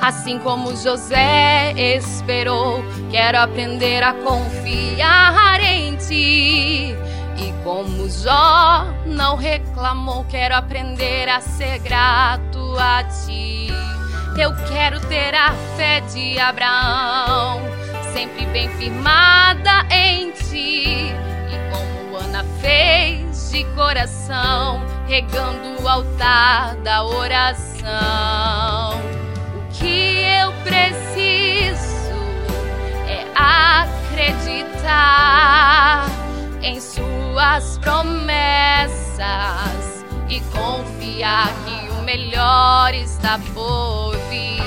Assim 0.00 0.38
como 0.38 0.76
José 0.76 1.72
esperou, 1.76 2.84
quero 3.10 3.38
aprender 3.38 4.02
a 4.02 4.12
confiar 4.12 5.60
em 5.60 5.96
ti. 5.96 6.94
E 7.36 7.52
como 7.64 8.08
Jó 8.08 8.86
não 9.04 9.36
reclamou, 9.36 10.24
quero 10.24 10.54
aprender 10.54 11.28
a 11.28 11.40
ser 11.40 11.80
grato 11.80 12.76
a 12.78 13.02
ti. 13.04 13.68
Eu 14.36 14.54
quero 14.68 15.00
ter 15.00 15.34
a 15.34 15.52
fé 15.76 16.00
de 16.00 16.38
Abraão, 16.38 17.60
sempre 18.12 18.46
bem 18.46 18.68
firmada 18.76 19.84
em 19.90 20.30
ti. 20.30 21.12
E 21.50 21.72
como 21.72 22.16
Ana 22.24 22.44
fez 22.60 23.50
de 23.50 23.64
coração, 23.74 24.80
regando 25.08 25.82
o 25.82 25.88
altar 25.88 26.76
da 26.76 27.04
oração 27.04 27.78
preciso 30.68 32.14
é 33.06 33.26
acreditar 33.34 34.78
em 36.62 36.80
Suas 36.80 37.78
promessas 37.78 39.24
e 40.28 40.40
confiar 40.52 41.48
que 41.64 41.88
o 41.92 42.02
melhor 42.02 42.94
está 42.94 43.38
por 43.54 44.16
vir. 44.28 44.58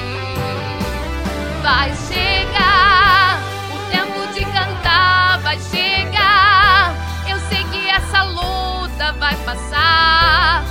vai 1.62 1.92
chegar. 2.08 3.40
O 3.74 3.78
tempo 3.92 4.34
de 4.34 4.44
cantar 4.46 5.40
vai 5.42 5.60
chegar. 5.60 6.96
Eu 7.28 7.40
sei 7.50 7.64
que 7.66 7.90
essa 7.90 8.24
luta 8.24 9.14
vai 9.20 9.36
passar. 9.46 10.64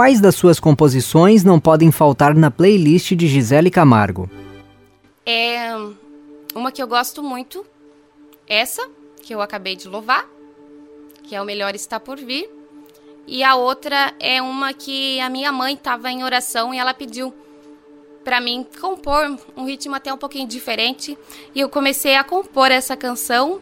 Quais 0.00 0.18
das 0.18 0.34
suas 0.34 0.58
composições 0.58 1.44
não 1.44 1.60
podem 1.60 1.92
faltar 1.92 2.34
na 2.34 2.50
playlist 2.50 3.12
de 3.12 3.28
Gisele 3.28 3.70
Camargo? 3.70 4.30
É 5.26 5.74
uma 6.54 6.72
que 6.72 6.82
eu 6.82 6.88
gosto 6.88 7.22
muito, 7.22 7.66
essa, 8.48 8.88
que 9.22 9.34
eu 9.34 9.42
acabei 9.42 9.76
de 9.76 9.86
louvar, 9.88 10.26
que 11.22 11.36
é 11.36 11.42
o 11.42 11.44
Melhor 11.44 11.74
Está 11.74 12.00
Por 12.00 12.16
Vir. 12.16 12.48
E 13.26 13.44
a 13.44 13.56
outra 13.56 14.14
é 14.18 14.40
uma 14.40 14.72
que 14.72 15.20
a 15.20 15.28
minha 15.28 15.52
mãe 15.52 15.74
estava 15.74 16.10
em 16.10 16.24
oração 16.24 16.72
e 16.72 16.78
ela 16.78 16.94
pediu 16.94 17.34
para 18.24 18.40
mim 18.40 18.66
compor 18.80 19.38
um 19.54 19.66
ritmo 19.66 19.94
até 19.94 20.10
um 20.10 20.16
pouquinho 20.16 20.48
diferente. 20.48 21.18
E 21.54 21.60
eu 21.60 21.68
comecei 21.68 22.16
a 22.16 22.24
compor 22.24 22.70
essa 22.70 22.96
canção 22.96 23.60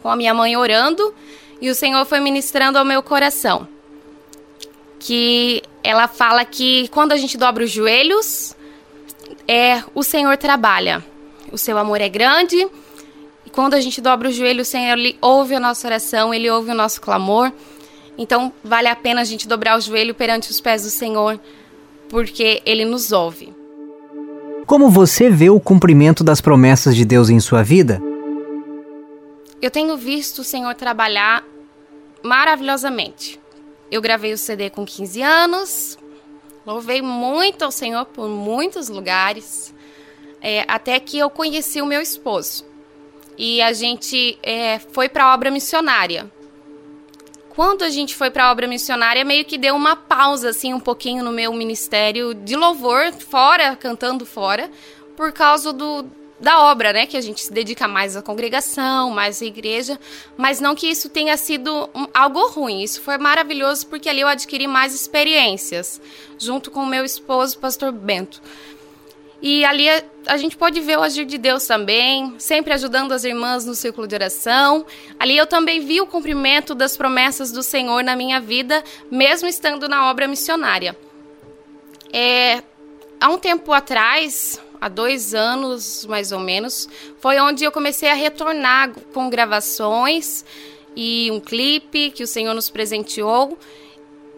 com 0.00 0.08
a 0.08 0.14
minha 0.14 0.32
mãe 0.32 0.56
orando 0.56 1.12
e 1.60 1.68
o 1.68 1.74
Senhor 1.74 2.06
foi 2.06 2.20
ministrando 2.20 2.78
ao 2.78 2.84
meu 2.84 3.02
coração. 3.02 3.66
Que 5.04 5.62
ela 5.82 6.06
fala 6.06 6.44
que 6.44 6.86
quando 6.88 7.10
a 7.10 7.16
gente 7.16 7.36
dobra 7.36 7.64
os 7.64 7.70
joelhos, 7.70 8.56
é 9.48 9.82
o 9.94 10.02
Senhor 10.02 10.36
trabalha. 10.36 11.04
O 11.50 11.58
seu 11.58 11.76
amor 11.76 12.00
é 12.00 12.08
grande. 12.08 12.56
E 13.44 13.50
quando 13.50 13.74
a 13.74 13.80
gente 13.80 14.00
dobra 14.00 14.28
o 14.28 14.32
joelho, 14.32 14.62
o 14.62 14.64
Senhor 14.64 14.96
ele 14.96 15.16
ouve 15.20 15.56
a 15.56 15.60
nossa 15.60 15.88
oração, 15.88 16.32
ele 16.32 16.48
ouve 16.48 16.70
o 16.70 16.74
nosso 16.74 17.00
clamor. 17.00 17.52
Então, 18.16 18.52
vale 18.62 18.88
a 18.88 18.94
pena 18.94 19.22
a 19.22 19.24
gente 19.24 19.48
dobrar 19.48 19.76
o 19.76 19.80
joelho 19.80 20.14
perante 20.14 20.50
os 20.50 20.60
pés 20.60 20.82
do 20.82 20.90
Senhor, 20.90 21.40
porque 22.08 22.62
ele 22.64 22.84
nos 22.84 23.10
ouve. 23.10 23.52
Como 24.66 24.88
você 24.88 25.28
vê 25.28 25.50
o 25.50 25.58
cumprimento 25.58 26.22
das 26.22 26.40
promessas 26.40 26.94
de 26.94 27.04
Deus 27.04 27.28
em 27.28 27.40
sua 27.40 27.62
vida? 27.62 28.00
Eu 29.60 29.70
tenho 29.70 29.96
visto 29.96 30.40
o 30.40 30.44
Senhor 30.44 30.74
trabalhar 30.74 31.44
maravilhosamente. 32.22 33.41
Eu 33.92 34.00
gravei 34.00 34.32
o 34.32 34.38
CD 34.38 34.70
com 34.70 34.86
15 34.86 35.20
anos, 35.20 35.98
louvei 36.64 37.02
muito 37.02 37.62
ao 37.62 37.70
Senhor 37.70 38.06
por 38.06 38.26
muitos 38.26 38.88
lugares, 38.88 39.74
é, 40.40 40.64
até 40.66 40.98
que 40.98 41.18
eu 41.18 41.28
conheci 41.28 41.82
o 41.82 41.84
meu 41.84 42.00
esposo. 42.00 42.64
E 43.36 43.60
a 43.60 43.74
gente 43.74 44.38
é, 44.42 44.78
foi 44.78 45.10
para 45.10 45.24
a 45.24 45.34
obra 45.34 45.50
missionária. 45.50 46.32
Quando 47.50 47.82
a 47.82 47.90
gente 47.90 48.14
foi 48.14 48.30
para 48.30 48.46
a 48.46 48.50
obra 48.50 48.66
missionária, 48.66 49.26
meio 49.26 49.44
que 49.44 49.58
deu 49.58 49.76
uma 49.76 49.94
pausa, 49.94 50.48
assim, 50.48 50.72
um 50.72 50.80
pouquinho 50.80 51.22
no 51.22 51.30
meu 51.30 51.52
ministério 51.52 52.32
de 52.32 52.56
louvor, 52.56 53.12
fora, 53.12 53.76
cantando 53.76 54.24
fora, 54.24 54.70
por 55.14 55.32
causa 55.32 55.70
do, 55.70 56.06
da 56.42 56.60
obra, 56.70 56.92
né? 56.92 57.06
Que 57.06 57.16
a 57.16 57.20
gente 57.20 57.40
se 57.40 57.52
dedica 57.52 57.86
mais 57.86 58.16
à 58.16 58.20
congregação, 58.20 59.10
mais 59.10 59.40
à 59.40 59.46
igreja. 59.46 59.98
Mas 60.36 60.60
não 60.60 60.74
que 60.74 60.88
isso 60.88 61.08
tenha 61.08 61.36
sido 61.36 61.88
um, 61.94 62.06
algo 62.12 62.48
ruim. 62.48 62.82
Isso 62.82 63.00
foi 63.00 63.16
maravilhoso 63.16 63.86
porque 63.86 64.08
ali 64.08 64.20
eu 64.20 64.28
adquiri 64.28 64.66
mais 64.66 64.92
experiências, 64.92 66.00
junto 66.36 66.70
com 66.70 66.80
o 66.80 66.86
meu 66.86 67.04
esposo, 67.04 67.58
pastor 67.58 67.92
Bento. 67.92 68.42
E 69.40 69.64
ali 69.64 69.88
a, 69.88 70.02
a, 70.26 70.36
gente 70.36 70.56
pode 70.56 70.80
ver 70.80 70.98
o 70.98 71.02
agir 71.02 71.24
de 71.24 71.38
Deus 71.38 71.66
também, 71.66 72.34
sempre 72.38 72.72
ajudando 72.72 73.12
as 73.12 73.24
irmãs 73.24 73.64
no 73.64 73.74
círculo 73.74 74.06
de 74.06 74.14
oração. 74.14 74.84
Ali 75.18 75.36
eu 75.36 75.46
também 75.46 75.80
vi 75.80 76.00
o 76.00 76.06
cumprimento 76.06 76.74
das 76.74 76.96
promessas 76.96 77.52
do 77.52 77.62
Senhor 77.62 78.02
na 78.02 78.16
minha 78.16 78.40
vida, 78.40 78.82
mesmo 79.10 79.48
estando 79.48 79.88
na 79.88 80.10
obra 80.10 80.26
missionária. 80.26 80.96
É, 82.12 82.62
há 83.20 83.28
um 83.28 83.38
tempo 83.38 83.72
atrás, 83.72 84.60
há 84.82 84.88
dois 84.88 85.32
anos 85.32 86.04
mais 86.06 86.32
ou 86.32 86.40
menos, 86.40 86.88
foi 87.20 87.38
onde 87.38 87.62
eu 87.62 87.70
comecei 87.70 88.10
a 88.10 88.14
retornar 88.14 88.90
com 89.14 89.30
gravações 89.30 90.44
e 90.96 91.30
um 91.30 91.38
clipe 91.38 92.10
que 92.10 92.24
o 92.24 92.26
Senhor 92.26 92.52
nos 92.52 92.68
presenteou. 92.68 93.56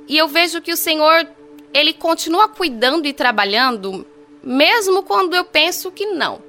E 0.06 0.18
eu 0.18 0.28
vejo 0.28 0.60
que 0.60 0.70
o 0.70 0.76
Senhor, 0.76 1.26
ele 1.72 1.94
continua 1.94 2.46
cuidando 2.46 3.06
e 3.06 3.14
trabalhando 3.14 4.06
mesmo 4.42 5.02
quando 5.02 5.34
eu 5.34 5.46
penso 5.46 5.90
que 5.90 6.04
não. 6.04 6.42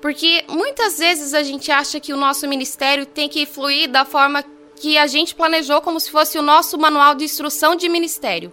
Porque 0.00 0.44
muitas 0.48 0.98
vezes 0.98 1.34
a 1.34 1.42
gente 1.42 1.72
acha 1.72 1.98
que 1.98 2.12
o 2.12 2.16
nosso 2.16 2.46
ministério 2.46 3.04
tem 3.04 3.28
que 3.28 3.46
fluir 3.46 3.90
da 3.90 4.04
forma 4.04 4.44
que 4.76 4.96
a 4.96 5.08
gente 5.08 5.34
planejou, 5.34 5.80
como 5.80 5.98
se 5.98 6.08
fosse 6.08 6.38
o 6.38 6.42
nosso 6.42 6.78
manual 6.78 7.16
de 7.16 7.24
instrução 7.24 7.74
de 7.74 7.88
ministério. 7.88 8.52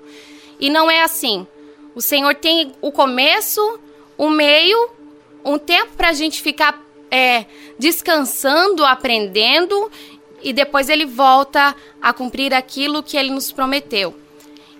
E 0.60 0.72
não 0.72 0.90
é 0.90 1.04
assim. 1.04 1.46
O 1.94 2.02
Senhor 2.02 2.34
tem 2.34 2.74
o 2.82 2.92
começo, 2.92 3.80
o 4.18 4.30
meio, 4.30 4.90
um 5.44 5.58
tempo 5.58 5.92
para 5.96 6.10
a 6.10 6.14
gente 6.14 6.42
ficar 6.42 6.82
é, 7.12 7.46
descansando, 7.78 8.84
aprendendo, 8.86 9.92
e 10.42 10.54
depois 10.54 10.90
ele 10.90 11.06
volta 11.06 11.76
a 12.02 12.14
cumprir 12.14 12.54
aquilo 12.54 13.04
que 13.04 13.18
ele 13.18 13.32
nos 13.32 13.52
prometeu. 13.52 14.16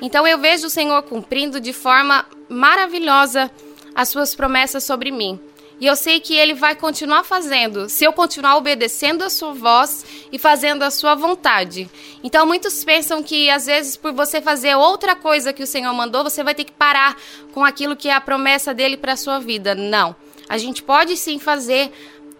Então 0.02 0.28
eu 0.28 0.38
vejo 0.38 0.68
o 0.68 0.70
Senhor 0.70 1.02
cumprindo 1.04 1.60
de 1.60 1.74
forma 1.74 2.26
maravilhosa 2.48 3.52
as 3.96 4.10
suas 4.10 4.36
promessas 4.36 4.84
sobre 4.84 5.12
mim. 5.12 5.40
E 5.80 5.86
eu 5.86 5.96
sei 5.96 6.20
que 6.20 6.36
ele 6.36 6.56
vai 6.56 6.76
continuar 6.76 7.24
fazendo, 7.24 7.88
se 7.88 8.04
eu 8.04 8.12
continuar 8.12 8.58
obedecendo 8.58 9.24
a 9.24 9.30
sua 9.30 9.54
voz 9.54 10.04
e 10.32 10.40
fazendo 10.40 10.82
a 10.82 10.90
sua 10.90 11.14
vontade. 11.14 11.88
Então 12.24 12.48
muitos 12.48 12.84
pensam 12.84 13.22
que 13.22 13.50
às 13.50 13.68
vezes 13.68 13.96
por 13.96 14.12
você 14.12 14.42
fazer 14.42 14.76
outra 14.76 15.16
coisa 15.16 15.54
que 15.54 15.62
o 15.62 15.68
Senhor 15.68 15.94
mandou, 15.94 16.24
você 16.24 16.44
vai 16.44 16.56
ter 16.56 16.64
que 16.64 16.72
parar 16.72 17.16
com 17.54 17.64
aquilo 17.64 17.96
que 17.96 18.10
é 18.10 18.14
a 18.14 18.22
promessa 18.22 18.74
dele 18.74 18.98
para 18.98 19.14
a 19.14 19.18
sua 19.18 19.40
vida. 19.40 19.76
Não. 19.76 20.16
A 20.50 20.58
gente 20.58 20.82
pode 20.82 21.16
sim 21.16 21.38
fazer 21.38 21.92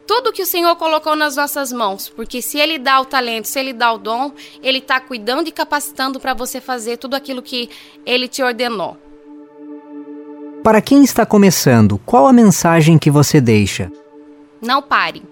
tudo 0.08 0.32
que 0.32 0.42
o 0.42 0.46
Senhor 0.46 0.76
colocou 0.78 1.16
nas 1.16 1.36
nossas 1.36 1.72
mãos, 1.72 2.08
porque 2.08 2.42
se 2.42 2.58
Ele 2.58 2.80
dá 2.80 3.00
o 3.02 3.06
talento, 3.06 3.46
se 3.46 3.60
Ele 3.60 3.74
dá 3.74 3.92
o 3.92 3.98
dom, 3.98 4.32
Ele 4.64 4.78
está 4.78 5.02
cuidando 5.02 5.48
e 5.48 5.52
capacitando 5.52 6.20
para 6.20 6.34
você 6.34 6.62
fazer 6.62 6.98
tudo 6.98 7.14
aquilo 7.14 7.42
que 7.42 7.70
Ele 8.06 8.28
te 8.28 8.42
ordenou. 8.42 8.98
Para 10.68 10.82
quem 10.82 11.02
está 11.02 11.26
começando, 11.26 11.98
qual 12.00 12.28
a 12.28 12.34
mensagem 12.34 13.00
que 13.00 13.10
você 13.10 13.40
deixa? 13.40 13.90
Não 14.62 14.82
pare. 14.82 15.24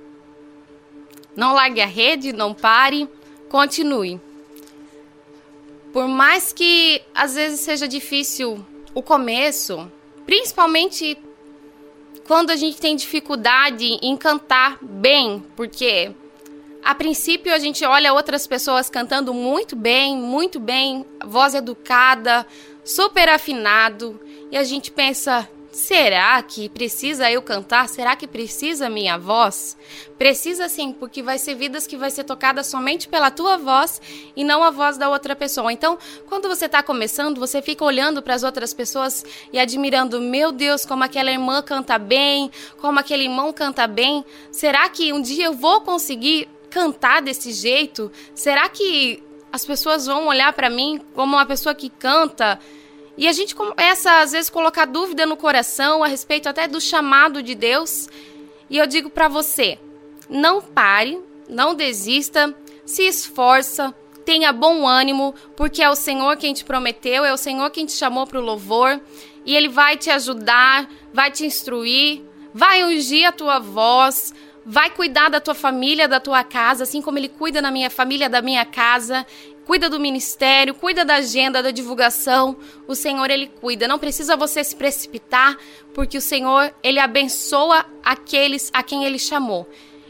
Não 1.36 1.54
largue 1.54 1.82
a 1.82 1.86
rede, 1.86 2.32
não 2.32 2.54
pare, 2.54 3.06
continue. 3.50 4.18
Por 5.92 6.08
mais 6.08 6.54
que 6.54 7.02
às 7.14 7.36
vezes 7.36 7.60
seja 7.60 7.86
difícil 7.86 8.66
o 8.94 9.04
começo, 9.04 9.92
principalmente 10.26 11.18
quando 12.26 12.50
a 12.50 12.56
gente 12.56 12.78
tem 12.78 12.96
dificuldade 12.96 14.00
em 14.02 14.16
cantar 14.16 14.78
bem, 14.82 15.44
porque 15.54 16.14
a 16.82 16.96
princípio 16.96 17.54
a 17.54 17.60
gente 17.60 17.84
olha 17.84 18.14
outras 18.14 18.48
pessoas 18.48 18.90
cantando 18.90 19.34
muito 19.34 19.76
bem, 19.76 20.16
muito 20.16 20.62
bem, 20.62 21.06
voz 21.26 21.54
educada, 21.54 22.48
super 22.86 23.28
afinado, 23.28 24.18
e 24.56 24.58
a 24.58 24.64
gente 24.64 24.90
pensa: 24.90 25.50
será 25.70 26.42
que 26.42 26.70
precisa 26.70 27.30
eu 27.30 27.42
cantar? 27.42 27.90
Será 27.90 28.16
que 28.16 28.26
precisa 28.26 28.90
minha 28.90 29.18
voz? 29.18 29.76
Precisa 30.18 30.70
sim, 30.70 30.94
porque 30.94 31.22
vai 31.22 31.38
ser 31.38 31.56
vidas 31.56 31.86
que 31.86 31.98
vai 31.98 32.10
ser 32.10 32.24
tocadas 32.24 32.66
somente 32.68 33.10
pela 33.10 33.30
tua 33.30 33.58
voz 33.58 34.02
e 34.34 34.46
não 34.46 34.64
a 34.64 34.72
voz 34.72 34.98
da 34.98 35.10
outra 35.10 35.36
pessoa. 35.36 35.74
Então, 35.74 35.98
quando 36.28 36.48
você 36.48 36.68
está 36.68 36.82
começando, 36.82 37.38
você 37.38 37.62
fica 37.62 37.84
olhando 37.84 38.22
para 38.22 38.34
as 38.34 38.44
outras 38.44 38.74
pessoas 38.74 39.26
e 39.52 39.60
admirando: 39.60 40.22
meu 40.22 40.54
Deus, 40.54 40.86
como 40.86 41.04
aquela 41.04 41.32
irmã 41.32 41.62
canta 41.62 41.98
bem, 41.98 42.50
como 42.78 42.98
aquele 42.98 43.24
irmão 43.24 43.52
canta 43.52 43.86
bem. 43.88 44.24
Será 44.54 44.88
que 44.88 45.12
um 45.12 45.22
dia 45.22 45.48
eu 45.48 45.54
vou 45.54 45.82
conseguir 45.82 46.48
cantar 46.70 47.22
desse 47.22 47.52
jeito? 47.52 48.10
Será 48.34 48.70
que 48.70 49.22
as 49.52 49.66
pessoas 49.66 50.06
vão 50.06 50.28
olhar 50.28 50.54
para 50.54 50.70
mim 50.70 51.02
como 51.14 51.36
uma 51.36 51.46
pessoa 51.46 51.76
que 51.76 51.90
canta? 51.90 52.58
E 53.18 53.28
a 53.28 53.32
gente 53.32 53.56
começa, 53.56 54.20
às 54.20 54.34
vezes, 54.34 54.50
colocar 54.50 54.86
dúvida 54.86 55.26
no 55.26 55.38
coração 55.38 56.04
a 56.04 56.08
respeito 56.08 56.50
até 56.50 56.68
do 56.68 56.82
chamado 56.82 57.42
de 57.42 57.56
Deus. 57.56 58.10
E 58.70 58.78
eu 58.78 58.86
digo 58.86 59.10
para 59.10 59.28
você: 59.28 59.80
não 60.30 60.62
pare, 60.62 61.20
não 61.48 61.74
desista, 61.74 62.54
se 62.86 63.04
esforça, 63.04 63.96
tenha 64.26 64.52
bom 64.52 64.88
ânimo, 64.88 65.34
porque 65.56 65.82
é 65.82 65.90
o 65.90 65.96
Senhor 65.96 66.36
quem 66.36 66.54
te 66.54 66.66
prometeu, 66.66 67.24
é 67.24 67.34
o 67.34 67.38
Senhor 67.38 67.70
quem 67.70 67.86
te 67.86 67.94
chamou 67.94 68.28
para 68.28 68.40
o 68.40 68.44
louvor, 68.44 69.00
e 69.46 69.56
Ele 69.56 69.70
vai 69.70 69.96
te 69.96 70.10
ajudar, 70.10 70.90
vai 71.14 71.32
te 71.32 71.46
instruir, 71.46 72.22
vai 72.54 72.84
ungir 72.84 73.26
a 73.28 73.32
tua 73.32 73.60
voz, 73.60 74.34
vai 74.66 74.90
cuidar 74.90 75.30
da 75.30 75.40
tua 75.40 75.54
família, 75.54 76.08
da 76.08 76.20
tua 76.20 76.44
casa, 76.44 76.84
assim 76.84 77.02
como 77.02 77.18
Ele 77.18 77.30
cuida 77.30 77.62
na 77.62 77.72
minha 77.72 77.90
família, 77.90 78.28
da 78.28 78.42
minha 78.42 78.66
casa 78.66 79.26
cuida 79.66 79.90
do 79.90 80.00
ministério, 80.00 80.74
cuida 80.74 81.04
da 81.04 81.16
agenda, 81.16 81.62
da 81.62 81.72
divulgação. 81.72 82.56
O 82.88 82.96
Senhor 82.96 83.30
ele 83.30 83.48
cuida. 83.48 83.88
Não 83.88 84.00
precisa 84.00 84.38
você 84.38 84.64
se 84.64 84.76
precipitar, 84.76 85.58
porque 85.94 86.18
o 86.18 86.22
Senhor 86.22 86.74
ele 86.84 87.00
abençoa 87.00 87.86
aqueles 88.04 88.70
a 88.74 88.84
quem 88.84 89.04
ele 89.04 89.20
chamou. 89.20 89.68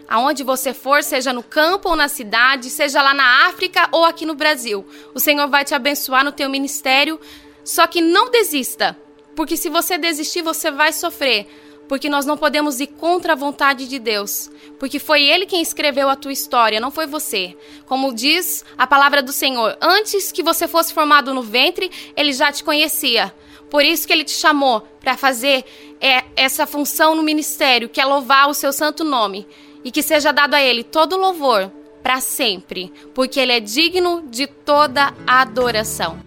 Aonde 0.08 0.44
você 0.44 0.74
for, 0.74 1.02
seja 1.02 1.34
no 1.34 1.42
campo 1.42 1.90
ou 1.90 1.96
na 1.96 2.08
cidade, 2.08 2.70
seja 2.70 3.02
lá 3.02 3.14
na 3.14 3.48
África 3.48 3.90
ou 3.92 4.06
aqui 4.06 4.26
no 4.26 4.36
Brasil, 4.36 4.86
o 5.16 5.20
Senhor 5.20 5.48
vai 5.48 5.66
te 5.66 5.74
abençoar 5.74 6.24
no 6.24 6.32
teu 6.32 6.50
ministério. 6.50 7.20
Só 7.64 7.88
que 7.88 8.02
não 8.02 8.30
desista, 8.30 8.96
porque 9.36 9.58
se 9.58 9.70
você 9.70 9.98
desistir, 9.98 10.44
você 10.44 10.70
vai 10.70 10.94
sofrer 10.94 11.48
porque 11.88 12.10
nós 12.10 12.26
não 12.26 12.38
podemos 12.38 12.80
ir 12.80 12.88
contra 12.88 13.34
a 13.34 13.36
vontade 13.36 13.88
de 13.88 14.00
Deus, 14.00 14.50
porque 14.80 15.00
foi 15.00 15.24
Ele 15.24 15.46
quem 15.46 15.62
escreveu 15.62 16.10
a 16.10 16.16
tua 16.16 16.32
história, 16.32 16.80
não 16.80 16.92
foi 16.92 17.06
você. 17.06 17.56
Como 17.86 18.14
diz 18.14 18.66
a 18.78 18.88
palavra 18.88 19.22
do 19.22 19.32
Senhor, 19.32 19.78
antes 19.82 20.32
que 20.32 20.44
você 20.44 20.68
fosse 20.68 20.94
formado 20.94 21.34
no 21.34 21.42
ventre, 21.42 21.92
Ele 22.16 22.34
já 22.34 22.52
te 22.52 22.64
conhecia. 22.64 23.34
Por 23.70 23.84
isso 23.84 24.08
que 24.08 24.14
Ele 24.14 24.24
te 24.24 24.32
chamou 24.32 24.82
para 25.00 25.18
fazer 25.18 25.66
é, 26.00 26.24
essa 26.36 26.66
função 26.66 27.16
no 27.16 27.24
ministério, 27.24 27.90
que 27.90 28.02
é 28.02 28.06
louvar 28.06 28.50
o 28.50 28.54
seu 28.54 28.72
santo 28.72 29.04
nome, 29.04 29.48
e 29.84 29.92
que 29.92 30.02
seja 30.02 30.32
dado 30.32 30.56
a 30.56 30.62
Ele 30.62 30.84
todo 30.84 31.18
louvor 31.18 31.72
para 32.02 32.20
sempre, 32.20 32.92
porque 33.14 33.40
Ele 33.40 33.52
é 33.52 33.60
digno 33.60 34.24
de 34.30 34.48
toda 34.48 35.14
adoração. 35.28 36.25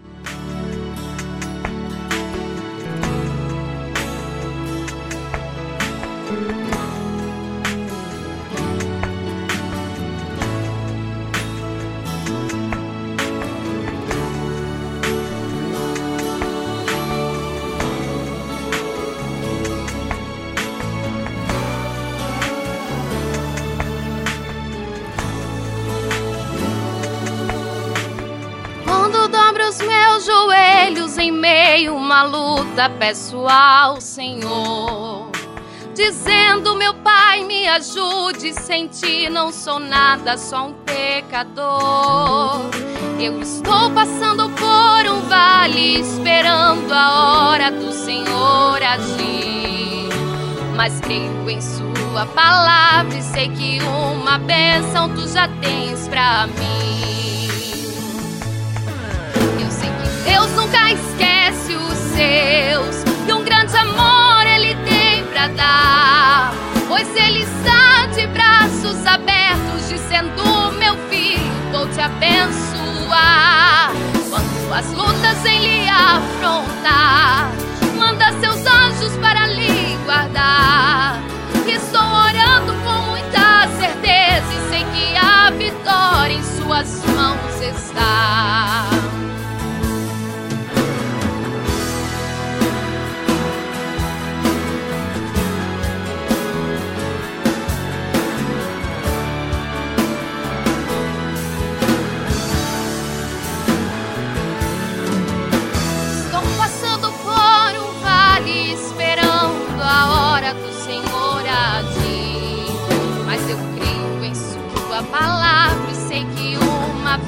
Peço 32.87 33.47
ao 33.49 33.99
Senhor. 33.99 35.31
Dizendo, 35.95 36.77
meu 36.77 36.95
Pai, 36.95 37.43
me 37.43 37.67
ajude, 37.67 38.53
sem 38.53 38.87
ti 38.87 39.29
não 39.31 39.51
sou 39.51 39.81
nada, 39.81 40.37
só 40.37 40.67
um 40.67 40.75
pecador. 40.85 42.61
Eu 43.19 43.41
estou 43.41 43.91
passando 43.91 44.49
por 44.51 45.11
um 45.11 45.23
vale, 45.23 45.99
esperando 45.99 46.93
a 46.93 47.49
hora 47.49 47.71
do 47.73 47.91
Senhor 47.91 48.81
agir. 48.81 50.09
Mas 50.77 51.01
creio 51.01 51.51
em 51.51 51.61
Sua 51.61 52.27
palavra 52.27 53.17
e 53.17 53.23
sei 53.23 53.49
que 53.49 53.81
uma 53.83 54.39
bênção 54.39 55.09
tu 55.17 55.27
já 55.27 55.49
tens 55.61 56.07
pra 56.07 56.47
mim. 56.47 57.38
Deus 60.29 60.51
nunca 60.53 60.93
esquece 60.93 61.79
seus 62.19 63.05
e 63.29 63.33
um 63.33 63.45
grande 63.45 63.77
amor 63.77 64.45
ele 64.47 64.75
tem 64.85 65.25
para 65.25 65.49
dar. 65.49 66.53
Pois 66.89 67.09
ele 67.17 67.45
está 67.45 68.07
de 68.07 68.27
braços 68.27 69.07
abertos, 69.07 69.89
dizendo: 69.89 70.73
Meu 70.79 70.97
filho, 71.09 71.53
vou 71.71 71.87
te 71.89 72.01
abençoar. 72.01 73.93
Quando 74.29 74.75
as 74.75 74.93
lutas 74.93 75.45
em 75.47 75.61
lhe 75.61 75.89
afrontar, 75.89 77.51
manda 77.97 78.33
seus 78.41 78.67
anjos 78.67 79.17
para 79.19 79.47
lhe 79.47 79.97
guardar. 80.05 81.23
Estou 81.67 82.03
orando 82.03 82.75
com 82.83 83.11
muita 83.11 83.69
certeza 83.79 84.53
e 84.53 84.71
sei 84.71 84.85
que 84.93 85.17
a 85.17 85.51
vitória 85.51 86.35
em 86.35 86.43
suas 86.43 87.05
mãos 87.15 87.61
está. 87.63 88.78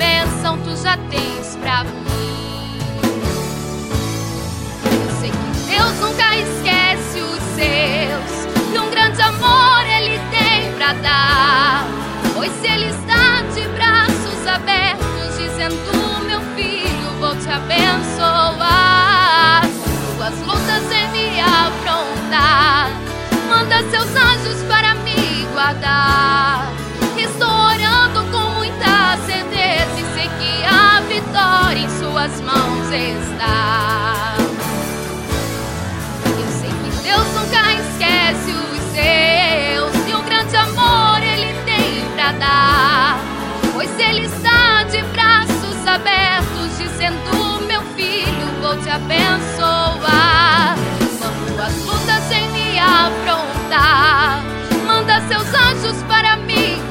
Bênção 0.01 0.57
tu 0.65 0.75
já 0.83 0.97
tens 1.11 1.57
pra 1.57 1.85
mim. 1.85 2.79
Sei 5.21 5.31
que 5.31 5.77
Deus 5.77 5.95
nunca 6.01 6.35
esquece 6.37 7.21
os 7.21 7.43
seus, 7.55 8.75
e 8.75 8.79
um 8.79 8.91
grande 8.91 9.21
amor 9.21 9.85
Ele 9.85 10.19
tem 10.31 10.73
pra 10.73 10.95
dar. 10.95 12.00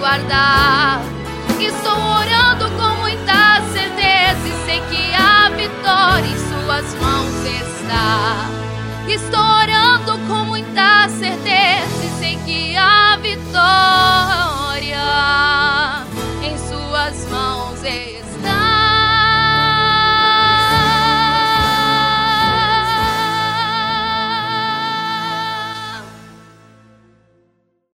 guardar. 0.10 1.02
Estou 1.60 1.94
orando 1.94 2.72
com 2.78 2.96
muita 3.00 3.62
certeza 3.72 4.48
e 4.48 4.66
sei 4.66 4.82
que 4.90 5.14
a 5.14 5.50
vitória 5.50 6.26
em 6.26 6.38
Suas 6.38 6.96
mãos 6.96 7.46
está. 7.46 8.50
Estou 9.08 9.40
orando 9.40 10.18
com 10.28 10.46
muita 10.46 11.08
certeza 11.10 12.04
e 12.04 12.10
sei 12.20 12.38
que 12.38 12.76
a 12.76 13.18
vitória 13.18 14.98
em 16.42 16.58
Suas 16.58 17.30
mãos 17.30 17.84
está. 17.84 18.29